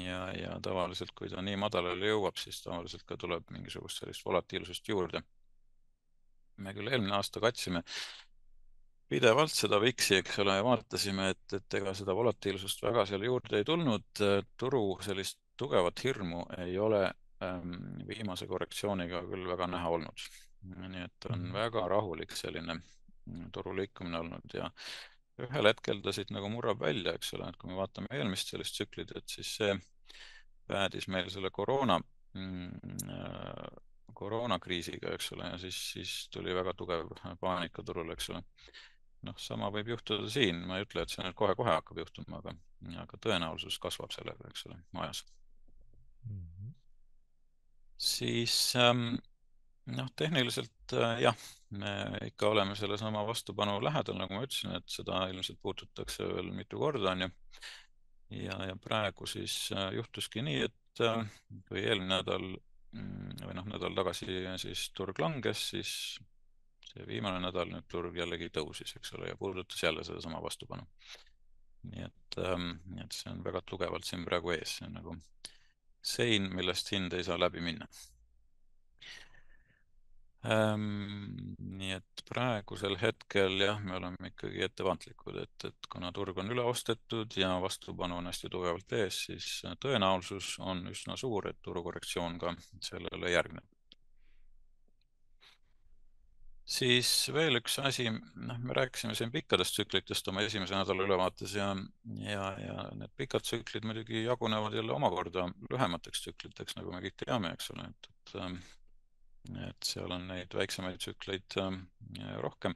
ja, 0.02 0.20
ja 0.34 0.58
tavaliselt, 0.62 1.14
kui 1.14 1.30
ta 1.30 1.42
nii 1.46 1.60
madalale 1.62 2.10
jõuab, 2.10 2.40
siis 2.42 2.58
tavaliselt 2.64 3.06
ka 3.06 3.18
tuleb 3.20 3.46
mingisugust 3.54 4.02
sellist 4.02 4.26
volatiilsust 4.26 4.90
juurde 4.90 5.22
me 6.56 6.74
küll 6.76 6.90
eelmine 6.90 7.16
aasta 7.16 7.42
katsime 7.42 7.82
pidevalt 9.10 9.52
seda 9.52 9.78
VIX-i, 9.82 10.18
eks 10.22 10.38
ole, 10.42 10.56
ja 10.58 10.64
vaatasime, 10.64 11.28
et, 11.34 11.56
et 11.58 11.76
ega 11.78 11.92
seda 11.96 12.14
volatiilsust 12.16 12.82
väga 12.82 13.04
seal 13.08 13.26
juurde 13.26 13.60
ei 13.60 13.66
tulnud. 13.68 14.22
turu 14.58 14.84
sellist 15.04 15.38
tugevat 15.60 16.02
hirmu 16.04 16.44
ei 16.64 16.78
ole 16.78 17.04
ähm, 17.44 18.00
viimase 18.08 18.48
korrektsiooniga 18.50 19.22
küll 19.28 19.46
väga 19.50 19.68
näha 19.70 19.92
olnud. 19.98 20.26
nii 20.64 21.04
et 21.04 21.26
on 21.28 21.38
mhm. 21.38 21.52
väga 21.52 21.88
rahulik 21.92 22.32
selline 22.32 22.78
mm, 22.78 23.50
turu 23.52 23.74
liikumine 23.76 24.22
olnud 24.22 24.54
ja 24.56 24.70
ühel 25.44 25.68
hetkel 25.68 26.00
ta 26.00 26.12
siit 26.14 26.30
nagu 26.32 26.48
murrab 26.48 26.80
välja, 26.80 27.12
eks 27.12 27.34
ole, 27.36 27.50
et 27.50 27.58
kui 27.60 27.70
me 27.70 27.76
vaatame 27.76 28.08
eelmist 28.16 28.52
sellist 28.52 28.78
tsüklit, 28.78 29.12
et 29.18 29.28
siis 29.28 29.50
see 29.58 29.74
päädis 30.70 31.08
meil 31.12 31.28
selle 31.30 31.50
koroona 31.52 31.98
mm, 32.00 32.94
äh, 33.12 33.66
koroonakriisiga, 34.16 35.12
eks 35.16 35.32
ole, 35.36 35.50
ja 35.52 35.60
siis, 35.60 35.78
siis 35.92 36.14
tuli 36.32 36.54
väga 36.54 36.74
tugev 36.78 37.12
paanika 37.40 37.82
turul, 37.82 38.12
eks 38.14 38.30
ole. 38.34 38.42
noh, 39.24 39.36
sama 39.40 39.70
võib 39.72 39.88
juhtuda 39.94 40.28
siin, 40.28 40.58
ma 40.68 40.76
ei 40.78 40.84
ütle, 40.84 41.02
et 41.02 41.12
see 41.12 41.24
nüüd 41.24 41.36
kohe-kohe 41.38 41.72
hakkab 41.72 42.02
juhtuma, 42.02 42.42
aga, 42.42 42.52
aga 43.00 43.20
tõenäosus 43.26 43.78
kasvab 43.80 44.12
sellega, 44.12 44.50
eks 44.50 44.66
ole, 44.68 44.76
ajas 45.00 45.22
mm. 46.28 46.42
-hmm. 46.42 46.74
siis 47.96 48.56
ähm, 48.76 49.14
noh, 49.86 50.10
tehniliselt 50.16 50.92
äh, 50.92 51.20
jah, 51.22 51.36
me 51.70 51.94
ikka 52.26 52.48
oleme 52.48 52.76
sellesama 52.76 53.24
vastupanu 53.26 53.78
lähedal, 53.84 54.18
nagu 54.18 54.36
ma 54.36 54.44
ütlesin, 54.46 54.76
et 54.78 54.88
seda 54.90 55.24
ilmselt 55.32 55.60
puututakse 55.62 56.28
veel 56.28 56.52
mitu 56.56 56.78
korda, 56.80 57.12
on 57.12 57.26
ju. 57.26 57.30
ja, 58.44 58.58
ja 58.70 58.76
praegu 58.76 59.26
siis 59.26 59.56
äh, 59.72 59.92
juhtuski 59.98 60.42
nii, 60.42 60.62
et 60.68 61.04
äh, 61.04 61.24
kui 61.68 61.82
eelmine 61.82 62.18
nädal 62.18 62.54
või 62.94 63.56
noh, 63.58 63.66
nädal 63.72 63.96
tagasi 63.96 64.28
siis 64.62 64.88
turg 64.96 65.18
langes, 65.18 65.68
siis 65.74 65.92
see 66.90 67.06
viimane 67.08 67.40
nädal 67.42 67.70
nüüd 67.70 67.86
turg 67.90 68.16
jällegi 68.16 68.50
tõusis, 68.54 68.94
eks 68.96 69.14
ole, 69.18 69.32
ja 69.32 69.36
puudutas 69.36 69.82
jälle 69.82 70.04
sedasama 70.04 70.42
vastupanu. 70.42 70.86
nii 71.84 72.04
et 72.04 72.38
ähm,, 72.40 72.70
et 73.02 73.12
see 73.12 73.30
on 73.32 73.42
väga 73.44 73.60
tugevalt 73.68 74.06
siin 74.08 74.24
praegu 74.24 74.54
ees, 74.54 74.78
see 74.78 74.86
on 74.86 74.94
nagu 75.00 75.16
sein, 76.00 76.48
millest 76.54 76.92
hind 76.92 77.12
ei 77.12 77.24
saa 77.24 77.36
läbi 77.40 77.60
minna 77.60 77.88
ähm,. 80.44 81.54
nii 81.74 81.92
et 81.96 82.24
praegusel 82.28 82.96
hetkel 83.00 83.58
jah, 83.60 83.80
me 83.82 83.96
oleme 83.98 84.30
ikkagi 84.30 84.64
ettevaatlikud, 84.68 85.38
et, 85.42 85.68
et 85.68 85.88
kuna 85.92 86.12
turg 86.16 86.38
on 86.40 86.50
üle 86.54 86.64
ostetud 86.64 87.36
ja 87.36 87.54
vastupanu 87.62 88.18
on 88.20 88.30
hästi 88.30 88.50
tugevalt 88.52 88.96
ees, 88.96 89.24
siis 89.28 89.48
tõenäosus 89.82 90.54
on 90.60 90.86
üsna 90.92 91.18
suur, 91.20 91.50
et 91.50 91.60
turukorrektsioon 91.62 92.38
ka 92.40 92.54
sellele 92.80 93.32
järgneb. 93.34 93.66
siis 96.64 97.08
veel 97.32 97.58
üks 97.58 97.76
asi, 97.84 98.06
noh, 98.08 98.60
me 98.64 98.76
rääkisime 98.76 99.14
siin 99.18 99.32
pikkadest 99.32 99.76
tsüklitest 99.76 100.28
oma 100.32 100.44
esimese 100.46 100.76
nädala 100.76 101.04
ülevaates 101.04 101.52
ja, 101.58 101.66
ja, 102.24 102.46
ja 102.60 102.86
need 102.96 103.12
pikad 103.20 103.44
tsüklid 103.44 103.84
muidugi 103.84 104.24
jagunevad 104.24 104.76
jälle 104.78 104.94
omakorda 104.96 105.50
lühemateks 105.70 106.24
tsükliteks, 106.24 106.78
nagu 106.78 106.94
me 106.94 107.02
kõik 107.04 107.18
teame, 107.26 107.52
eks 107.52 107.68
ole, 107.74 107.90
et, 107.92 108.08
et, 108.14 108.34
ähm, 108.40 108.56
et 109.68 109.90
seal 109.90 110.12
on 110.14 110.26
neid 110.30 110.54
väiksemaid 110.56 111.00
tsükleid 111.02 111.58
ähm, 111.60 111.82
rohkem. 112.40 112.74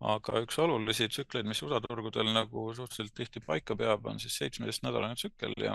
aga 0.00 0.40
üks 0.44 0.58
olulisi 0.62 1.08
tsükleid, 1.10 1.46
mis 1.50 1.62
USA 1.62 1.80
turgudel 1.82 2.30
nagu 2.32 2.68
suhteliselt 2.74 3.16
tihti 3.18 3.40
paika 3.44 3.76
peab, 3.76 4.06
on 4.06 4.20
siis 4.22 4.36
seitsmeteistnädalane 4.38 5.18
tsükkel 5.18 5.56
ja, 5.58 5.74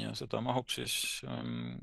ja 0.00 0.14
seda 0.16 0.40
mahub 0.40 0.72
siis 0.72 1.20
ähm, 1.28 1.76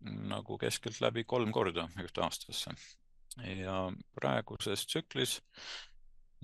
nagu 0.00 0.58
keskeltläbi 0.58 1.24
kolm 1.24 1.52
korda 1.52 1.88
ühte 2.02 2.24
aastasse 2.26 2.74
ja 3.42 3.78
praeguses 4.14 4.86
tsüklis, 4.86 5.38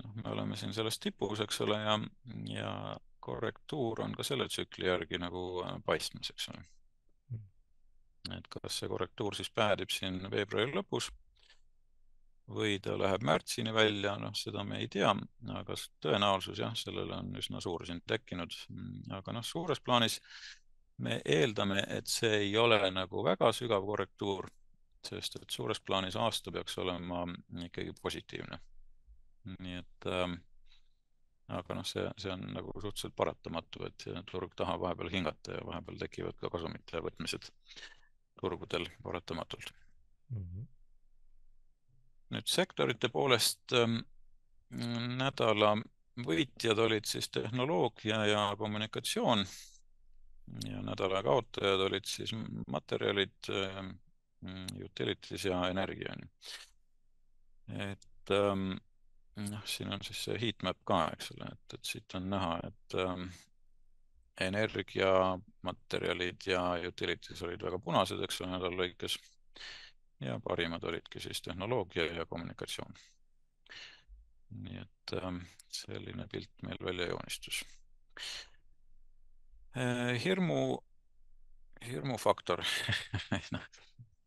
noh, 0.02 0.14
me 0.22 0.30
oleme 0.32 0.56
siin 0.56 0.74
selles 0.74 0.98
tipus, 0.98 1.40
eks 1.44 1.60
ole, 1.66 1.78
ja, 1.82 1.98
ja 2.50 2.72
korrektuur 3.20 4.02
on 4.04 4.14
ka 4.16 4.26
selle 4.26 4.48
tsükli 4.48 4.88
järgi 4.88 5.20
nagu 5.20 5.62
äh, 5.64 5.76
paistmas, 5.86 6.32
eks 6.34 6.48
ole. 6.54 6.64
Et 8.36 8.46
kas 8.50 8.80
see 8.80 8.88
korrektuur 8.88 9.36
siis 9.36 9.50
päädib 9.50 9.90
siin 9.94 10.20
veebruari 10.30 10.72
lõpus 10.74 11.10
või 12.50 12.78
ta 12.82 12.96
läheb 12.98 13.22
märtsini 13.22 13.72
välja, 13.74 14.16
noh, 14.18 14.34
seda 14.34 14.64
me 14.66 14.80
ei 14.82 14.88
tea, 14.90 15.12
aga 15.54 15.76
tõenäosus 16.02 16.58
jah, 16.58 16.72
sellele 16.74 17.14
on 17.20 17.36
üsna 17.38 17.60
suur 17.62 17.84
siin 17.86 18.00
tekkinud. 18.06 18.56
aga 19.14 19.36
noh, 19.36 19.46
suures 19.46 19.80
plaanis 19.80 20.18
me 20.98 21.20
eeldame, 21.24 21.84
et 21.88 22.10
see 22.10 22.32
ei 22.46 22.56
ole 22.58 22.80
nagu 22.90 23.22
väga 23.24 23.52
sügav 23.54 23.86
korrektuur 23.86 24.50
sest 25.06 25.38
et 25.40 25.50
suures 25.50 25.80
plaanis 25.80 26.16
aasta 26.16 26.52
peaks 26.52 26.76
olema 26.78 27.24
ikkagi 27.64 27.94
positiivne. 28.02 28.58
nii 29.64 29.76
et 29.80 30.06
äh, 30.06 30.34
aga 31.56 31.76
noh, 31.78 31.86
see, 31.88 32.04
see 32.20 32.32
on 32.32 32.42
nagu 32.54 32.74
suhteliselt 32.76 33.16
paratamatu, 33.16 33.86
et 33.88 34.04
turg 34.28 34.52
tahab 34.56 34.82
vahepeal 34.84 35.10
hingata 35.14 35.56
ja 35.56 35.64
vahepeal 35.66 36.02
tekivad 36.02 36.36
ka 36.42 36.50
kasumite 36.52 37.00
võtmised 37.06 37.48
turgudel 38.40 38.88
paratamatult 39.02 39.72
mm. 40.30 40.42
-hmm. 40.42 40.66
nüüd 42.36 42.46
sektorite 42.46 43.08
poolest 43.08 43.72
äh, 43.72 43.96
nädala 45.22 45.74
võitjad 46.26 46.78
olid 46.78 47.04
siis 47.08 47.28
tehnoloogia 47.30 48.24
ja 48.26 48.44
kommunikatsioon 48.58 49.46
ja 50.66 50.82
nädala 50.82 51.22
kaotajad 51.22 51.80
olid 51.88 52.04
siis 52.04 52.34
materjalid 52.66 53.50
äh,, 53.50 53.90
Mm, 54.40 54.66
utilities 54.84 55.44
ja 55.44 55.68
energia 55.68 56.12
on 56.12 56.22
ju. 56.22 56.28
et 57.90 58.30
ähm, 58.30 58.70
noh, 59.36 59.66
siin 59.68 59.92
on 59.92 60.00
siis 60.04 60.22
see 60.24 60.38
heatmap 60.40 60.78
ka, 60.88 61.00
eks 61.12 61.34
ole, 61.34 61.50
et, 61.52 61.74
et 61.76 61.90
siit 61.90 62.16
on 62.16 62.30
näha, 62.32 62.54
et 62.64 62.96
ähm, 63.02 63.26
energia, 64.40 65.38
materjalid 65.66 66.46
ja 66.46 66.62
utilities 66.88 67.42
olid 67.42 67.62
väga 67.62 67.78
punased, 67.84 68.22
eks 68.24 68.40
ole, 68.40 68.52
nädala 68.54 68.82
lõikes. 68.84 69.18
ja 70.20 70.36
parimad 70.44 70.84
olidki 70.84 71.20
siis 71.20 71.42
tehnoloogia 71.42 72.06
ja 72.12 72.26
kommunikatsioon. 72.26 72.94
nii 74.50 74.80
et 74.82 75.14
ähm, 75.22 75.42
selline 75.72 76.26
pilt 76.32 76.62
meil 76.62 76.78
välja 76.84 77.06
joonistus 77.06 77.64
äh,. 79.76 80.24
hirmu, 80.24 80.78
hirmufaktor 81.86 82.64
noh 83.54 83.70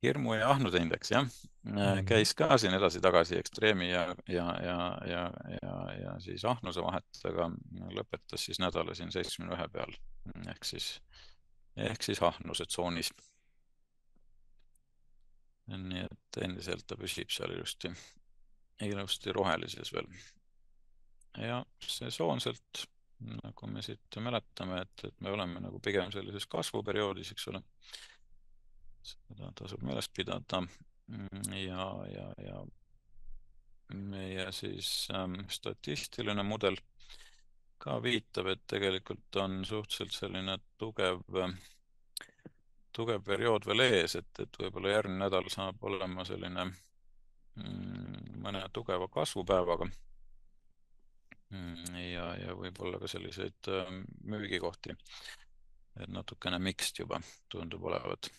hirmu 0.04 0.38
ja 0.38 0.50
ahnuse 0.52 0.82
indeks 0.84 1.12
jah 1.14 1.26
mm., 1.64 2.06
käis 2.08 2.34
ka 2.38 2.58
siin 2.62 2.76
edasi-tagasi 2.78 3.38
ekstreemi 3.40 3.90
ja, 3.90 4.06
ja, 4.28 4.48
ja, 4.64 4.80
ja, 5.10 5.24
ja, 5.62 5.76
ja 6.02 6.16
siis 6.24 6.46
ahnuse 6.46 6.84
vahet, 6.84 7.22
aga 7.30 7.50
lõpetas 7.96 8.48
siis 8.50 8.60
nädala 8.64 8.96
siin 8.98 9.12
seitsmekümne 9.16 9.58
ühe 9.58 9.70
peal 9.74 9.96
ehk 10.52 10.68
siis, 10.68 10.90
ehk 11.90 12.04
siis 12.04 12.22
ahnuse 12.24 12.68
tsoonis. 12.70 13.12
nii 15.74 16.04
et 16.04 16.42
endiselt 16.44 16.88
ta 16.88 16.98
püsib 17.00 17.32
seal 17.32 17.54
ilusti, 17.56 17.92
ilusti 18.84 19.32
rohelises 19.32 19.94
veel. 19.96 20.10
ja 21.40 21.64
sesoonselt, 21.88 22.88
nagu 23.20 23.68
me 23.72 23.82
siit 23.82 24.20
mäletame, 24.20 24.82
et, 24.82 25.06
et 25.08 25.22
me 25.22 25.32
oleme 25.32 25.64
nagu 25.64 25.80
pigem 25.80 26.12
sellises 26.12 26.46
kasvuperioodis, 26.52 27.32
eks 27.32 27.48
ole 27.54 27.64
seda 29.04 29.52
tasub 29.56 29.84
meeles 29.84 30.10
pidada. 30.10 30.64
ja, 31.58 31.88
ja, 32.10 32.28
ja 32.38 32.64
meie 33.94 34.52
siis 34.52 35.08
ähm, 35.14 35.36
statistiline 35.50 36.44
mudel 36.44 36.78
ka 37.84 37.98
viitab, 38.04 38.48
et 38.54 38.62
tegelikult 38.68 39.36
on 39.44 39.64
suhteliselt 39.68 40.16
selline 40.16 40.56
tugev, 40.80 41.20
tugev 42.96 43.26
periood 43.28 43.68
veel 43.68 43.84
ees, 43.90 44.16
et, 44.22 44.32
et 44.40 44.60
võib-olla 44.62 44.96
järgmine 44.96 45.26
nädal 45.26 45.50
saab 45.52 45.84
olema 45.84 46.26
selline 46.28 46.70
mm, 46.70 48.40
mõne 48.46 48.64
tugeva 48.74 49.10
kasvupäevaga. 49.12 49.90
Mm, 51.54 51.98
ja, 52.00 52.30
ja 52.40 52.56
võib-olla 52.58 53.02
ka 53.02 53.12
selliseid 53.12 53.70
ähm, 53.74 54.06
müügikohti. 54.24 54.96
et 56.02 56.10
natukene 56.10 56.58
mixed 56.58 56.98
juba 57.04 57.20
tundub 57.52 57.84
olevat 57.86 58.32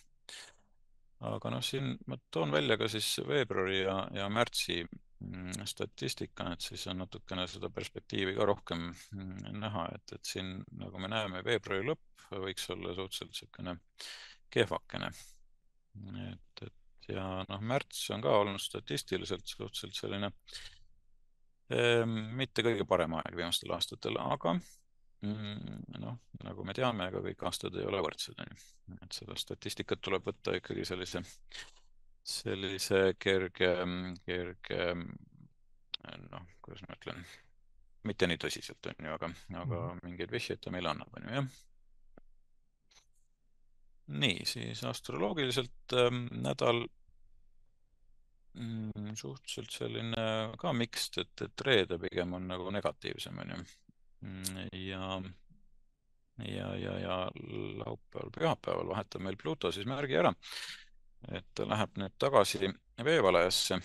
aga 1.29 1.51
noh, 1.53 1.63
siin 1.65 1.95
ma 2.09 2.17
toon 2.31 2.53
välja 2.53 2.77
ka 2.79 2.89
siis 2.91 3.07
veebruari 3.27 3.81
ja, 3.81 3.97
ja 4.15 4.27
märtsi 4.29 4.81
mm, 4.83 5.65
statistika, 5.69 6.51
et 6.53 6.65
siis 6.65 6.85
on 6.91 7.01
natukene 7.03 7.47
seda 7.51 7.69
perspektiivi 7.73 8.35
ka 8.37 8.47
rohkem 8.49 8.87
mm, 8.89 9.59
näha, 9.61 9.87
et, 9.95 10.15
et 10.17 10.33
siin 10.33 10.57
nagu 10.79 11.01
me 11.01 11.11
näeme, 11.11 11.43
veebruari 11.45 11.87
lõpp 11.89 12.29
võiks 12.45 12.69
olla 12.73 12.95
suhteliselt 12.95 13.31
niisugune 13.31 13.77
kehvakene. 14.53 15.11
et, 16.31 16.63
et 16.65 17.11
ja 17.15 17.27
noh, 17.49 17.61
märts 17.61 18.07
on 18.15 18.23
ka 18.23 18.33
olnud 18.41 18.61
statistiliselt 18.61 19.45
suhteliselt 19.47 19.97
selline 19.97 20.31
eh, 21.69 22.03
mitte 22.05 22.65
kõige 22.65 22.87
parem 22.89 23.17
aeg 23.19 23.37
viimastel 23.37 23.75
aastatel, 23.77 24.17
aga 24.21 24.57
noh, 25.99 26.17
nagu 26.43 26.65
me 26.67 26.73
teame, 26.77 27.09
ega 27.09 27.21
kõik 27.25 27.45
aastad 27.47 27.75
ei 27.79 27.87
ole 27.87 28.01
võrdsed, 28.05 28.39
on 28.41 28.51
ju. 28.51 28.57
et 29.01 29.17
seda 29.17 29.37
statistikat 29.39 30.01
tuleb 30.05 30.25
võtta 30.27 30.55
ikkagi 30.57 30.85
sellise, 30.87 31.21
sellise 32.25 33.01
kerge, 33.19 33.71
kerge 34.25 34.81
noh, 36.31 36.49
kuidas 36.61 36.83
ma 36.87 36.97
ütlen, 36.97 37.23
mitte 38.05 38.27
nii 38.29 38.41
tõsiselt, 38.41 38.91
on 38.91 39.07
ju, 39.07 39.15
aga, 39.15 39.31
aga 39.61 39.79
mhm. 39.85 40.03
mingeid 40.09 40.33
vihjeid 40.33 40.61
ta 40.61 40.73
meile 40.73 40.91
annab, 40.91 41.15
on 41.17 41.29
ju, 41.29 41.39
jah. 41.39 41.47
nii, 44.25 44.43
siis 44.45 44.83
astroloogiliselt 44.85 45.95
ähm, 45.97 46.27
nädal 46.43 46.83
mm, 48.53 49.15
suhteliselt 49.17 49.73
selline 49.73 50.27
ka 50.61 50.75
mixed, 50.77 51.17
et, 51.23 51.47
et 51.47 51.65
reede 51.65 51.97
pigem 52.03 52.37
on 52.37 52.45
nagu 52.51 52.69
negatiivsem, 52.75 53.41
on 53.41 53.55
ju 53.55 53.63
Mm, 53.63 53.84
ja, 54.73 55.21
ja, 56.37 56.75
ja, 56.75 56.97
ja 56.99 57.17
laupäeval, 57.81 58.31
pühapäeval 58.37 58.91
vahetab 58.93 59.23
meil 59.25 59.37
Pluto 59.37 59.71
siis 59.71 59.87
märgi 59.87 60.17
ära. 60.19 60.33
et 61.31 61.45
ta 61.57 61.65
läheb 61.65 61.95
nüüd 61.97 62.13
tagasi 62.21 62.67
veevalajasse. 63.03 63.79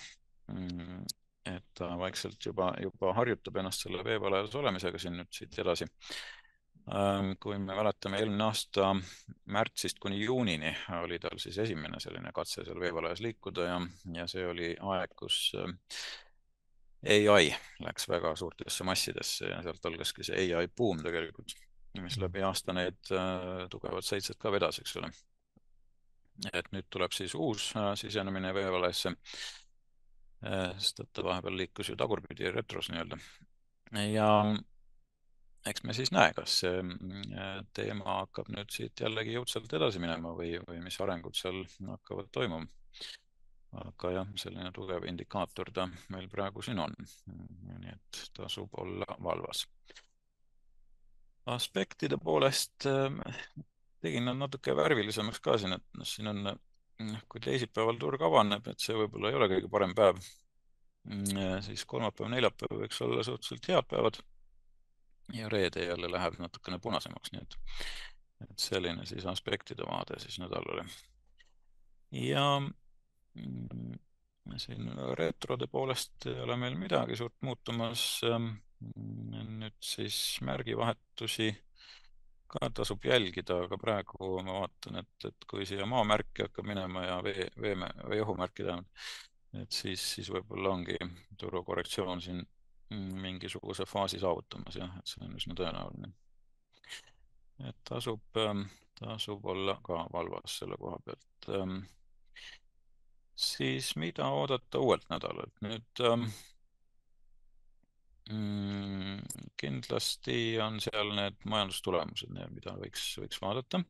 Mm, 0.52 1.04
et 1.48 1.64
ta 1.74 1.94
vaikselt 1.98 2.44
juba, 2.44 2.72
juba 2.82 3.14
harjutab 3.16 3.56
ennast 3.56 3.86
selle 3.86 4.04
veevalajas 4.04 4.54
olemisega 4.60 4.98
siin 5.00 5.16
nüüd 5.16 5.30
siit 5.32 5.58
edasi. 5.58 5.86
Ähm, 6.90 7.32
kui 7.40 7.58
me 7.58 7.74
mäletame, 7.76 8.18
eelmine 8.18 8.44
aasta 8.44 8.90
märtsist 9.52 10.00
kuni 10.02 10.18
juunini 10.24 10.72
oli 10.98 11.18
tal 11.22 11.38
siis 11.38 11.58
esimene 11.62 12.00
selline 12.00 12.32
katse 12.34 12.64
seal 12.64 12.80
veevalajas 12.80 13.20
liikuda 13.22 13.66
ja, 13.68 13.76
ja 14.16 14.26
see 14.30 14.46
oli 14.48 14.72
aeg, 14.94 15.12
kus 15.16 15.52
ai 17.08 17.48
läks 17.80 18.08
väga 18.08 18.34
suurtesse 18.36 18.84
massidesse 18.84 19.48
ja 19.48 19.62
sealt 19.64 19.86
algaski 19.86 20.24
see 20.26 20.50
ai 20.56 20.68
buum 20.68 21.00
tegelikult, 21.02 21.54
mis 21.96 22.16
mm. 22.16 22.22
läbi 22.24 22.42
aasta 22.44 22.74
neid 22.76 23.12
äh, 23.16 23.66
tugevat 23.72 24.04
seitset 24.04 24.38
ka 24.38 24.52
vedas, 24.52 24.80
eks 24.82 24.96
ole. 25.00 25.10
et 26.52 26.68
nüüd 26.72 26.86
tuleb 26.90 27.12
siis 27.12 27.34
uus 27.34 27.72
äh, 27.76 27.92
sisenemine 28.00 28.52
veevalesse 28.54 29.12
äh,, 29.12 30.72
sest 30.78 31.00
et 31.00 31.12
ta 31.12 31.24
vahepeal 31.24 31.56
liikus 31.56 31.88
ju 31.88 31.96
tagurpidi 31.96 32.52
retros 32.52 32.90
nii-öelda. 32.92 33.18
ja 34.12 34.30
eks 35.66 35.82
me 35.84 35.96
siis 35.96 36.12
näe, 36.12 36.34
kas 36.36 36.60
see 36.62 36.84
äh, 36.84 37.56
teema 37.76 38.20
hakkab 38.20 38.52
nüüd 38.52 38.70
siit 38.72 39.00
jällegi 39.00 39.38
jõudsalt 39.38 39.72
edasi 39.80 40.00
minema 40.04 40.36
või, 40.36 40.54
või 40.68 40.84
mis 40.84 41.00
arengud 41.00 41.36
seal 41.36 41.64
hakkavad 41.88 42.28
toimuma 42.32 42.68
aga 43.78 44.12
jah, 44.14 44.30
selline 44.42 44.72
tugev 44.74 45.04
indikaator 45.06 45.70
ta 45.74 45.86
meil 46.10 46.28
praegu 46.30 46.62
siin 46.62 46.78
on. 46.82 46.94
nii 47.26 47.92
et 47.92 48.22
tasub 48.34 48.74
olla 48.82 49.06
valvas. 49.22 49.66
aspektide 51.46 52.16
poolest 52.16 52.86
ähm, 52.86 53.20
tegin 54.00 54.24
nad 54.24 54.36
natuke 54.36 54.74
värvilisemaks 54.76 55.40
ka 55.44 55.56
siin, 55.58 55.76
et 55.76 55.86
noh, 55.98 56.08
siin 56.08 56.30
on, 56.30 56.42
noh, 56.44 57.22
kui 57.28 57.42
teisipäeval 57.44 57.98
turg 58.00 58.22
avaneb, 58.22 58.68
et 58.72 58.82
see 58.82 58.96
võib-olla 58.96 59.30
ei 59.30 59.38
ole 59.38 59.48
kõige 59.54 59.70
parem 59.72 59.94
päev. 59.96 60.20
siis 61.64 61.86
kolmapäev, 61.88 62.28
neljapäev 62.28 62.82
võiks 62.82 63.00
olla 63.04 63.22
suhteliselt 63.24 63.68
head 63.68 63.88
päevad. 63.88 64.20
ja 65.32 65.48
reede 65.48 65.84
jälle 65.86 66.10
läheb 66.10 66.38
natukene 66.38 66.78
punasemaks, 66.78 67.32
nii 67.32 67.42
et, 67.42 67.54
et 68.48 68.58
selline 68.58 69.06
siis 69.06 69.26
aspektide 69.26 69.86
vaade 69.86 70.18
siis 70.20 70.38
nädalale. 70.42 70.84
ja 72.10 72.60
mm, 72.60 72.74
siin 74.60 74.90
retrode 75.18 75.66
poolest 75.70 76.26
ei 76.26 76.40
ole 76.40 76.56
meil 76.56 76.76
midagi 76.78 77.16
suurt 77.16 77.36
muutumas. 77.46 78.20
nüüd 78.80 79.76
siis 79.84 80.38
märgivahetusi 80.40 81.50
ka 82.50 82.70
tasub 82.74 83.04
jälgida, 83.04 83.58
aga 83.66 83.76
praegu 83.78 84.30
ma 84.42 84.54
vaatan, 84.62 85.02
et, 85.02 85.26
et 85.28 85.44
kui 85.50 85.66
siia 85.68 85.86
maamärki 85.86 86.46
hakkab 86.46 86.66
minema 86.66 87.04
ja 87.04 87.18
vee, 87.22 87.46
vee 87.60 87.74
või 87.76 88.22
õhumärki 88.24 88.64
tähendab, 88.66 89.04
et 89.60 89.76
siis, 89.82 90.06
siis 90.14 90.30
võib-olla 90.32 90.72
ongi 90.78 90.96
turukorrektsioon 91.38 92.24
siin 92.24 92.42
mingisuguse 92.96 93.86
faasi 93.86 94.18
saavutamas 94.18 94.80
jah, 94.80 94.96
et 94.98 95.12
see 95.12 95.22
on 95.26 95.36
üsna 95.38 95.54
tõenäoline. 95.60 96.12
et 97.68 97.76
tasub, 97.84 98.24
ähm, 98.40 98.64
tasub 98.98 99.44
olla 99.44 99.76
ka 99.84 100.06
valvas 100.12 100.58
selle 100.62 100.80
koha 100.80 100.98
pealt. 101.04 101.50
Siis 103.40 103.94
mida 103.96 104.26
oodata 104.28 104.78
uuelt 104.84 105.06
nädalalt? 105.08 105.52
nüüd 105.64 106.00
ähm, 106.04 106.26
mm, 108.32 109.22
kindlasti 109.60 110.36
on 110.60 110.76
seal 110.84 111.14
need 111.16 111.38
majandustulemused, 111.48 112.34
mida 112.52 112.74
võiks, 112.82 113.06
võiks 113.22 113.40
vaadata. 113.42 113.80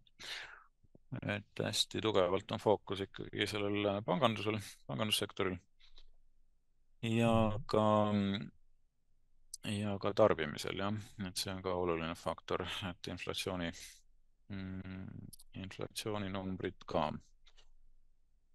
et 1.34 1.62
hästi 1.64 2.00
tugevalt 2.04 2.52
on 2.54 2.62
fookus 2.62 3.02
ikkagi 3.02 3.46
sellel 3.50 3.88
pangandusel, 4.06 4.60
pangandussektoril. 4.86 5.56
ja 7.10 7.32
ka, 7.66 7.86
ja 9.66 9.96
ka 9.98 10.12
tarbimisel 10.22 10.84
jah, 10.84 11.00
et 11.26 11.42
see 11.42 11.50
on 11.50 11.64
ka 11.66 11.74
oluline 11.74 12.14
faktor, 12.14 12.62
et 12.90 13.10
inflatsiooni 13.10 13.72
mm,, 14.54 15.26
inflatsiooninumbrid 15.64 16.86
ka. 16.86 17.08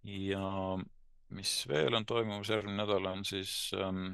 Ja 0.06 0.78
mis 1.34 1.52
veel 1.68 1.94
on 1.94 2.06
toimumas 2.06 2.50
järgmine 2.52 2.84
nädal, 2.84 3.06
on 3.10 3.24
siis 3.24 3.72
ähm, 3.74 4.12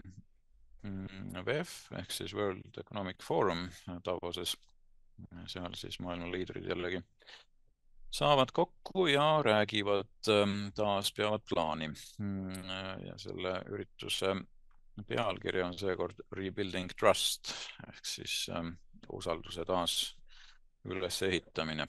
Mm, 0.83 1.31
WEF 1.47 1.93
ehk 1.95 2.11
siis 2.11 2.33
World 2.35 2.79
Economic 2.81 3.23
Forum 3.23 3.69
Davoses, 4.05 4.57
seal 5.47 5.77
siis 5.79 6.01
maailma 6.03 6.31
liidrid 6.33 6.67
jällegi 6.67 6.99
saavad 8.13 8.51
kokku 8.53 9.07
ja 9.07 9.27
räägivad 9.47 10.29
ähm, 10.29 10.67
taas, 10.75 11.13
peavad 11.17 11.45
plaani. 11.49 11.89
Mm, 12.19 12.73
ja 13.07 13.15
selle 13.17 13.55
ürituse 13.71 14.35
pealkiri 15.09 15.63
on 15.63 15.79
seekord 15.79 16.19
Rebuilding 16.37 16.91
Trust 16.99 17.55
ehk 17.87 18.03
siis 18.05 18.35
ähm, 18.51 18.75
usalduse 19.13 19.65
taas 19.65 19.97
ülesehitamine. 20.85 21.87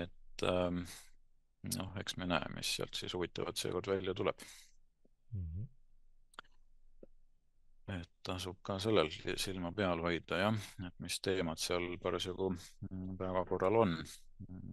et 0.00 0.48
ähm, 0.48 0.86
noh, 1.76 1.92
eks 2.00 2.16
me 2.18 2.26
näe, 2.26 2.48
mis 2.56 2.76
sealt 2.76 2.98
siis 2.98 3.14
huvitavat 3.14 3.56
seekord 3.56 3.86
välja 3.86 4.14
tuleb 4.14 4.42
mm. 5.32 5.46
-hmm 5.46 5.70
et 7.90 8.10
tasub 8.24 8.58
ka 8.64 8.76
sellel 8.82 9.10
silma 9.40 9.72
peal 9.74 10.02
hoida 10.04 10.38
jah, 10.38 10.60
et 10.86 11.00
mis 11.02 11.18
teemad 11.24 11.60
seal 11.60 11.96
parasjagu 12.02 12.52
mm, 12.52 13.16
päevakorral 13.18 13.80
on. 13.82 13.96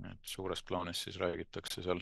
et 0.09 0.25
suures 0.25 0.63
plaanis 0.65 1.03
siis 1.05 1.17
räägitakse 1.21 1.83
seal 1.85 1.99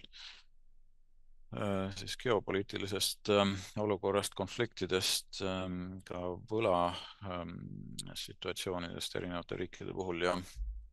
äh, 1.58 1.95
siis 2.00 2.15
geopoliitilisest 2.21 3.32
ähm, 3.36 3.56
olukorrast, 3.84 4.36
konfliktidest, 4.39 5.41
ähm, 5.43 6.00
ka 6.08 6.21
võla 6.52 6.93
ähm, 7.28 7.58
situatsioonidest 8.15 9.15
erinevate 9.19 9.60
riikide 9.60 9.95
puhul 9.95 10.23
ja, 10.30 10.38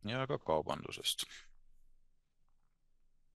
ja 0.03 0.27
ka 0.27 0.39
kaubandusest. 0.39 1.27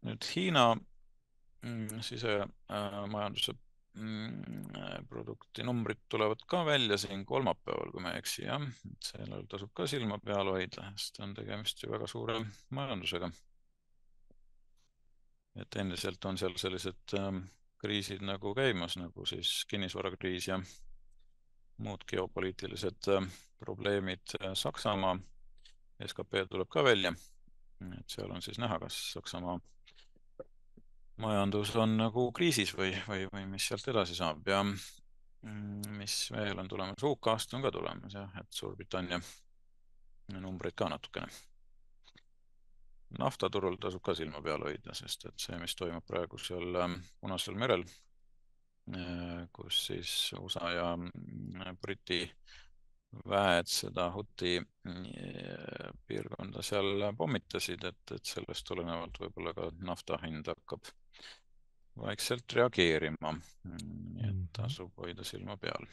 Nüüd 0.07 0.25
Hiina 0.35 0.75
mm, 0.75 2.01
sisemajanduse 2.07 3.53
äh, 3.53 3.67
Mm, 3.99 4.71
produkti 5.09 5.65
numbrid 5.67 5.99
tulevad 6.09 6.39
ka 6.47 6.63
välja 6.67 6.99
siin 6.99 7.25
kolmapäeval, 7.27 7.91
kui 7.91 8.03
ma 8.03 8.13
ei 8.15 8.21
eksi, 8.23 8.45
jah. 8.45 8.63
sellel 9.03 9.49
tasub 9.51 9.73
ka 9.75 9.87
silma 9.91 10.19
peal 10.23 10.47
hoida, 10.47 10.93
sest 10.95 11.19
on 11.25 11.33
tegemist 11.35 11.83
ju 11.83 11.91
väga 11.91 12.07
suure 12.07 12.37
majandusega. 12.71 13.31
et 15.61 15.77
endiselt 15.77 16.25
on 16.25 16.39
seal 16.39 16.55
sellised 16.57 17.17
äh, 17.19 17.41
kriisid 17.83 18.23
nagu 18.23 18.55
käimas, 18.55 18.95
nagu 18.97 19.27
siis 19.27 19.65
kinnisvarakriis 19.67 20.47
ja 20.49 20.61
muud 21.83 22.07
geopoliitilised 22.07 23.11
äh, 23.11 23.27
probleemid. 23.59 24.39
Saksamaa 24.55 25.19
skp 26.07 26.47
tuleb 26.51 26.71
ka 26.71 26.85
välja. 26.85 27.13
et 27.99 28.09
seal 28.09 28.31
on 28.31 28.43
siis 28.43 28.59
näha, 28.59 28.79
kas 28.79 29.03
Saksamaa 29.13 29.59
majandus 31.21 31.75
on 31.77 31.97
nagu 31.99 32.31
kriisis 32.37 32.73
või, 32.77 32.95
või, 33.09 33.27
või 33.33 33.47
mis 33.53 33.67
sealt 33.69 33.87
edasi 33.93 34.17
saab 34.19 34.49
ja 34.49 34.63
mm, 34.65 35.95
mis 35.99 36.17
veel 36.35 36.59
on 36.63 36.69
tulemas, 36.69 37.05
UK-st 37.05 37.57
on 37.59 37.65
ka 37.67 37.73
tulemas 37.75 38.17
jah, 38.17 38.35
et 38.41 38.51
Suurbritannia 38.55 39.21
numbreid 40.41 40.77
ka 40.79 40.89
natukene. 40.89 41.29
naftaturul 43.19 43.77
tasub 43.83 44.03
ka 44.07 44.15
silma 44.15 44.39
peal 44.43 44.63
hoida, 44.63 44.95
sest 44.95 45.27
et 45.27 45.43
see, 45.43 45.59
mis 45.59 45.75
toimub 45.75 46.05
praegu 46.07 46.39
seal 46.39 46.77
ähm, 46.79 47.01
Punasel 47.21 47.57
merel, 47.59 47.83
äh, 48.95 49.49
kus 49.53 49.87
siis 49.89 50.13
USA 50.39 50.71
ja 50.71 50.93
mm, 50.97 51.77
Briti 51.83 52.23
väed 53.31 53.71
seda 53.71 54.09
Huti 54.15 54.57
äh, 54.59 54.65
piirkonda 56.07 56.63
seal 56.63 57.11
pommitasid, 57.19 57.85
et, 57.85 58.15
et 58.15 58.35
sellest 58.35 58.67
tulenevalt 58.69 59.19
võib-olla 59.23 59.55
ka 59.57 59.71
nafta 59.87 60.19
hind 60.25 60.47
hakkab 60.51 60.83
vaikselt 62.01 62.53
reageerima. 62.57 63.33
nii 63.65 64.25
et 64.25 64.35
mhm. 64.35 64.47
tasub 64.57 64.93
hoida 65.03 65.25
silma 65.25 65.57
peal. 65.57 65.87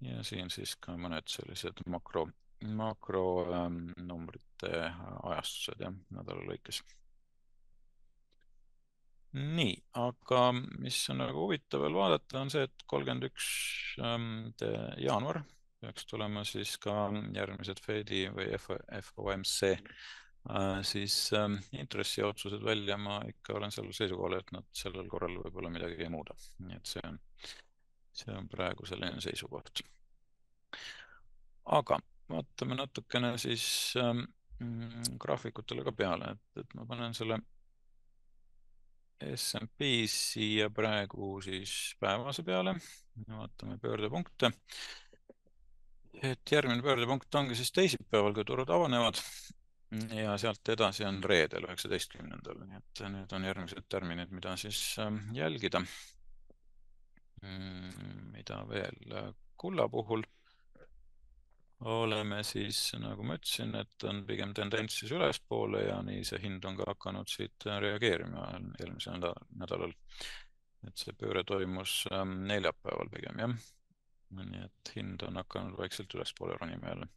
ja 0.00 0.22
siin 0.22 0.50
siis 0.50 0.76
ka 0.76 0.96
mõned 0.96 1.26
sellised 1.26 1.80
makro, 1.90 2.28
makronumbrite 2.62 4.70
ähm, 4.84 5.00
ajastused 5.32 5.80
jah, 5.82 5.94
nädala 6.14 6.42
lõikes. 6.52 6.82
Nii, 9.36 9.74
aga 10.00 10.42
mis 10.80 11.02
on 11.12 11.20
nagu 11.22 11.44
huvitav 11.44 11.84
veel 11.84 11.98
vaadata, 11.98 12.40
on 12.40 12.52
see, 12.52 12.64
et 12.68 12.86
kolmkümmend 12.88 13.28
üks 13.28 13.48
ähm, 14.00 14.48
jaanuar 15.02 15.42
peaks 15.78 16.08
tulema 16.10 16.42
siis 16.48 16.72
ka 16.82 17.06
järgmised 17.36 17.78
Fedi 17.84 18.24
või 18.34 18.48
FOMC 18.58 19.76
Äh, 20.50 20.82
siis 20.82 21.32
ähm, 21.32 21.54
intressiotsused 21.72 22.64
välja, 22.64 22.96
ma 22.96 23.20
ikka 23.28 23.54
olen 23.58 23.72
sellel 23.74 23.92
seisukohal, 23.92 24.38
et 24.38 24.52
nad 24.54 24.64
sellel 24.72 25.08
korral 25.10 25.34
võib-olla 25.42 25.68
midagi 25.72 25.98
ei 26.00 26.12
muuda. 26.12 26.36
nii 26.64 26.78
et 26.78 26.88
see 26.88 27.02
on, 27.04 27.18
see 28.16 28.32
on 28.32 28.48
praegu 28.48 28.86
selline 28.88 29.20
seisukoht. 29.20 29.82
aga 31.78 31.98
vaatame 32.32 32.78
natukene 32.80 33.34
siis 33.38 33.66
ähm, 34.00 34.24
graafikutele 35.20 35.84
ka 35.84 35.92
peale, 35.92 36.32
et, 36.32 36.62
et 36.62 36.74
ma 36.80 36.86
panen 36.88 37.14
selle 37.14 37.42
SMP 39.34 40.06
siia 40.10 40.68
praegu 40.70 41.38
siis 41.42 41.72
päevase 42.00 42.42
peale, 42.46 42.74
vaatame 43.28 43.78
pöördepunkte. 43.82 44.52
et 46.22 46.50
järgmine 46.50 46.82
pöördepunkt 46.82 47.34
ongi 47.34 47.54
siis 47.54 47.72
teisipäeval, 47.72 48.34
kui 48.34 48.44
turud 48.44 48.70
avanevad 48.70 49.20
ja 50.14 50.36
sealt 50.38 50.68
edasi 50.68 51.04
on 51.04 51.22
reedel, 51.24 51.66
üheksateistkümnendal, 51.68 52.62
nii 52.66 52.78
et 52.78 53.04
need 53.12 53.34
on 53.34 53.44
järgmised 53.48 53.86
tärminid, 53.88 54.32
mida 54.34 54.56
siis 54.56 54.80
ähm, 55.02 55.20
jälgida. 55.34 55.82
Mm, 57.42 58.32
mida 58.34 58.64
veel, 58.68 58.98
kulla 59.56 59.88
puhul 59.88 60.24
oleme 61.80 62.42
siis, 62.42 62.80
nagu 62.98 63.22
ma 63.22 63.36
ütlesin, 63.38 63.74
et 63.78 64.04
on 64.08 64.24
pigem 64.26 64.54
tendents 64.54 64.98
siis 65.00 65.12
ülespoole 65.14 65.84
ja 65.84 66.00
nii 66.02 66.24
see 66.26 66.40
hind 66.42 66.64
on 66.66 66.76
ka 66.80 66.88
hakanud 66.90 67.30
siit 67.30 67.68
reageerima 67.84 68.48
eelmisel 68.80 69.20
nädalal. 69.22 69.94
et 70.86 70.96
see 70.98 71.12
pööre 71.18 71.44
toimus 71.44 72.04
ähm, 72.12 72.42
neljapäeval 72.50 73.10
pigem 73.14 73.38
jah. 73.44 73.54
nii 74.30 74.64
et 74.64 74.92
hind 74.96 75.22
on 75.26 75.38
hakanud 75.42 75.78
vaikselt 75.78 76.14
ülespoole 76.14 76.58
ronima 76.58 76.92
jälle 76.92 77.08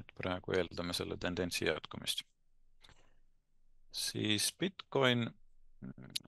et 0.00 0.14
praegu 0.18 0.56
eeldame 0.56 0.94
selle 0.96 1.16
tendentsi 1.20 1.66
jätkumist. 1.66 2.22
siis 3.96 4.50
Bitcoin, 4.60 5.24